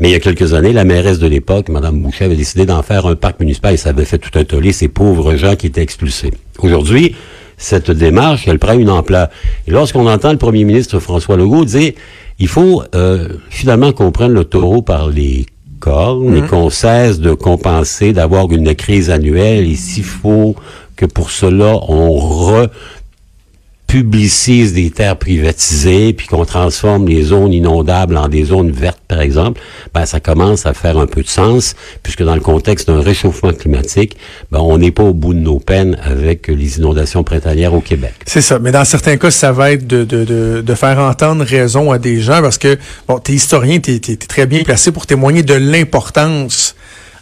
Mais 0.00 0.08
il 0.08 0.12
y 0.12 0.16
a 0.16 0.20
quelques 0.20 0.54
années, 0.54 0.72
la 0.72 0.84
mairesse 0.84 1.18
de 1.18 1.26
l'époque, 1.26 1.68
Mme 1.68 2.00
Boucher, 2.00 2.24
avait 2.24 2.36
décidé 2.36 2.64
d'en 2.64 2.82
faire 2.82 3.04
un 3.04 3.14
parc 3.14 3.40
municipal 3.40 3.74
et 3.74 3.76
ça 3.76 3.90
avait 3.90 4.06
fait 4.06 4.18
tout 4.18 4.38
un 4.38 4.44
tollé, 4.44 4.72
ces 4.72 4.88
pauvres 4.88 5.36
gens 5.36 5.54
qui 5.54 5.66
étaient 5.66 5.82
expulsés. 5.82 6.32
Aujourd'hui, 6.60 7.14
cette 7.56 7.90
démarche, 7.90 8.46
elle 8.48 8.58
prend 8.58 8.74
une 8.74 8.90
ampleur. 8.90 9.28
Et 9.66 9.70
lorsqu'on 9.70 10.06
entend 10.06 10.32
le 10.32 10.38
premier 10.38 10.64
ministre 10.64 10.98
François 10.98 11.36
Legault 11.36 11.64
dire, 11.64 11.92
il 12.38 12.48
faut 12.48 12.82
euh, 12.94 13.28
finalement 13.50 13.92
qu'on 13.92 14.10
prenne 14.10 14.32
le 14.32 14.44
taureau 14.44 14.82
par 14.82 15.08
les 15.08 15.46
cornes 15.80 16.36
et 16.36 16.42
mmh. 16.42 16.48
qu'on 16.48 16.70
cesse 16.70 17.20
de 17.20 17.32
compenser, 17.34 18.12
d'avoir 18.12 18.50
une 18.50 18.74
crise 18.74 19.10
annuelle, 19.10 19.68
et 19.68 19.74
s'il 19.76 20.04
faut 20.04 20.56
que 20.96 21.06
pour 21.06 21.30
cela, 21.30 21.78
on 21.88 22.12
re 22.12 22.68
publicise 23.86 24.72
des 24.72 24.90
terres 24.90 25.16
privatisées, 25.16 26.12
puis 26.12 26.26
qu'on 26.26 26.44
transforme 26.44 27.06
les 27.06 27.22
zones 27.22 27.52
inondables 27.52 28.16
en 28.16 28.28
des 28.28 28.44
zones 28.44 28.70
vertes, 28.70 29.00
par 29.06 29.20
exemple, 29.20 29.60
ben 29.92 30.06
ça 30.06 30.20
commence 30.20 30.66
à 30.66 30.74
faire 30.74 30.98
un 30.98 31.06
peu 31.06 31.22
de 31.22 31.28
sens, 31.28 31.76
puisque 32.02 32.22
dans 32.22 32.34
le 32.34 32.40
contexte 32.40 32.88
d'un 32.88 33.00
réchauffement 33.00 33.52
climatique, 33.52 34.16
ben 34.50 34.58
on 34.60 34.78
n'est 34.78 34.90
pas 34.90 35.04
au 35.04 35.12
bout 35.12 35.34
de 35.34 35.38
nos 35.38 35.60
peines 35.60 35.96
avec 36.02 36.48
les 36.48 36.78
inondations 36.78 37.22
printanières 37.22 37.74
au 37.74 37.80
Québec. 37.80 38.14
C'est 38.26 38.42
ça, 38.42 38.58
mais 38.58 38.72
dans 38.72 38.84
certains 38.84 39.16
cas, 39.16 39.30
ça 39.30 39.52
va 39.52 39.72
être 39.72 39.86
de, 39.86 40.04
de, 40.04 40.24
de, 40.24 40.62
de 40.62 40.74
faire 40.74 40.98
entendre 40.98 41.44
raison 41.44 41.92
à 41.92 41.98
des 41.98 42.20
gens, 42.20 42.40
parce 42.42 42.58
que, 42.58 42.78
bon, 43.06 43.18
t'es 43.18 43.34
historien, 43.34 43.78
t'es 43.78 43.94
es, 43.96 44.16
très 44.16 44.46
bien 44.46 44.62
placé 44.62 44.90
pour 44.92 45.06
témoigner 45.06 45.42
de 45.42 45.54
l'importance 45.54 46.74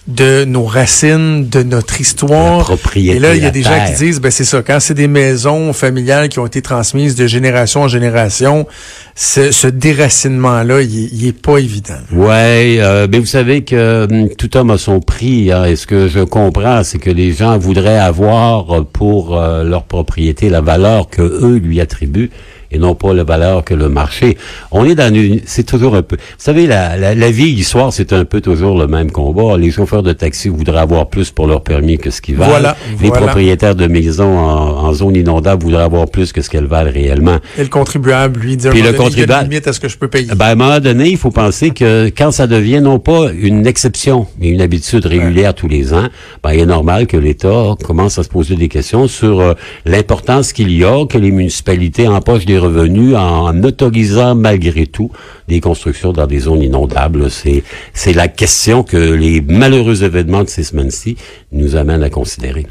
de 0.08 0.44
nos 0.44 0.64
racines, 0.64 1.48
de 1.48 1.62
notre 1.62 2.00
histoire. 2.00 2.72
Et 2.96 3.18
là, 3.20 3.34
il 3.34 3.42
y 3.42 3.46
a 3.46 3.50
des 3.50 3.62
gens 3.62 3.84
qui 3.86 4.04
disent, 4.04 4.20
ben 4.20 4.30
c'est 4.30 4.44
ça, 4.44 4.62
quand 4.62 4.80
c'est 4.80 4.94
des 4.94 5.06
maisons 5.06 5.72
familiales 5.72 6.28
qui 6.28 6.40
ont 6.40 6.46
été 6.46 6.60
transmises 6.60 7.14
de 7.14 7.26
génération 7.26 7.82
en 7.82 7.88
génération, 7.88 8.66
ce, 9.14 9.68
déracinement-là, 9.68 10.82
il, 10.82 11.26
est 11.26 11.40
pas 11.40 11.58
évident. 11.58 11.98
Ouais, 12.12 12.78
euh, 12.78 13.06
mais 13.10 13.20
vous 13.20 13.26
savez 13.26 13.62
que 13.62 14.08
hum, 14.10 14.28
tout 14.36 14.56
homme 14.56 14.70
a 14.70 14.78
son 14.78 15.00
prix. 15.00 15.52
Hein, 15.52 15.66
et 15.66 15.76
ce 15.76 15.86
que 15.86 16.08
je 16.08 16.20
comprends, 16.20 16.82
c'est 16.82 16.98
que 16.98 17.10
les 17.10 17.32
gens 17.32 17.56
voudraient 17.56 17.98
avoir 17.98 18.84
pour 18.86 19.38
euh, 19.38 19.62
leur 19.62 19.84
propriété 19.84 20.48
la 20.48 20.60
valeur 20.60 21.08
que 21.08 21.22
eux 21.22 21.58
lui 21.58 21.80
attribuent 21.80 22.30
et 22.72 22.78
non 22.78 22.94
pas 22.94 23.12
la 23.12 23.24
valeur 23.24 23.64
que 23.64 23.74
le 23.74 23.88
marché. 23.88 24.36
On 24.70 24.84
est 24.84 24.94
dans 24.94 25.14
une, 25.14 25.40
c'est 25.44 25.64
toujours 25.64 25.94
un 25.94 26.02
peu, 26.02 26.16
vous 26.16 26.22
savez, 26.38 26.66
la, 26.66 26.96
la, 26.96 27.14
la 27.14 27.30
vie, 27.30 27.54
l'histoire, 27.54 27.92
c'est 27.92 28.12
un 28.12 28.24
peu 28.24 28.40
toujours 28.40 28.78
le 28.78 28.86
même 28.86 29.10
combat. 29.10 29.56
Les 29.56 29.70
chauffeurs 29.70 30.02
de 30.02 30.12
taxi 30.12 30.48
voudraient 30.48 30.80
avoir 30.80 31.08
plus 31.08 31.30
pour 31.30 31.46
leur 31.46 31.62
permis 31.62 31.98
que 31.98 32.10
ce 32.10 32.20
qu'ils 32.20 32.36
valent. 32.36 32.50
Voilà, 32.50 32.76
Les 33.00 33.10
propriétaires 33.10 33.74
de 33.74 33.86
maisons 33.86 34.38
en, 34.38 34.92
zone 34.92 35.16
inondable 35.16 35.62
voudraient 35.62 35.84
avoir 35.84 36.06
plus 36.06 36.32
que 36.32 36.42
ce 36.42 36.50
qu'elles 36.50 36.66
valent 36.66 36.90
réellement. 36.92 37.38
Et 37.56 37.62
le 37.62 37.68
contribuable, 37.68 38.40
lui, 38.40 38.56
dire, 38.56 38.70
Puis 38.70 38.82
le 38.82 38.92
contribuable, 38.92 39.48
limite 39.48 39.66
à 39.68 39.72
ce 39.72 39.80
que 39.80 39.88
je 39.88 39.96
peux 39.96 40.08
payer. 40.08 40.34
Ben, 40.34 40.46
à 40.46 40.50
un 40.50 40.54
moment 40.54 40.80
donné, 40.80 41.10
il 41.10 41.16
faut 41.16 41.30
penser 41.30 41.70
que 41.70 42.10
quand 42.16 42.30
ça 42.30 42.46
devient 42.46 42.80
non 42.80 42.98
pas 42.98 43.30
une 43.32 43.66
exception, 43.66 44.26
mais 44.38 44.48
une 44.48 44.60
habitude 44.60 45.06
régulière 45.06 45.54
tous 45.54 45.68
les 45.68 45.94
ans, 45.94 46.08
ben, 46.42 46.52
il 46.52 46.60
est 46.60 46.66
normal 46.66 47.06
que 47.06 47.16
l'État 47.16 47.74
commence 47.84 48.18
à 48.18 48.22
se 48.22 48.28
poser 48.28 48.56
des 48.56 48.68
questions 48.68 49.08
sur 49.08 49.40
euh, 49.40 49.54
l'importance 49.86 50.52
qu'il 50.52 50.70
y 50.72 50.84
a 50.84 51.06
que 51.06 51.18
les 51.18 51.30
municipalités 51.30 52.08
empochent 52.08 52.46
des 52.46 52.58
revenus 52.62 53.14
en 53.16 53.62
autorisant 53.62 54.34
malgré 54.34 54.86
tout 54.86 55.10
des 55.48 55.60
constructions 55.60 56.12
dans 56.12 56.26
des 56.26 56.40
zones 56.40 56.62
inondables. 56.62 57.30
C'est, 57.30 57.62
c'est 57.92 58.12
la 58.12 58.28
question 58.28 58.82
que 58.82 58.96
les 58.96 59.40
malheureux 59.40 60.04
événements 60.04 60.44
de 60.44 60.48
ces 60.48 60.62
semaines-ci 60.62 61.16
nous 61.52 61.76
amènent 61.76 62.02
à 62.02 62.10
considérer. 62.10 62.66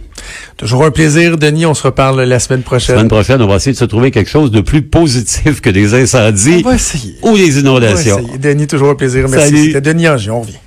Toujours 0.57 0.83
un 0.85 0.91
plaisir, 0.91 1.37
Denis. 1.37 1.65
On 1.65 1.73
se 1.73 1.83
reparle 1.83 2.21
la 2.21 2.39
semaine 2.39 2.61
prochaine. 2.61 2.95
La 2.95 3.01
semaine 3.01 3.09
prochaine, 3.09 3.41
on 3.41 3.47
va 3.47 3.55
essayer 3.55 3.73
de 3.73 3.77
se 3.77 3.85
trouver 3.85 4.11
quelque 4.11 4.29
chose 4.29 4.51
de 4.51 4.61
plus 4.61 4.81
positif 4.81 5.61
que 5.61 5.69
des 5.69 5.93
incendies 5.93 6.63
ou 7.23 7.35
des 7.35 7.59
inondations. 7.59 8.23
Denis, 8.39 8.67
toujours 8.67 8.91
un 8.91 8.95
plaisir. 8.95 9.27
Merci. 9.29 9.67
C'était 9.67 9.81
Denis 9.81 10.07
Angier. 10.07 10.31
On 10.31 10.41
revient. 10.41 10.57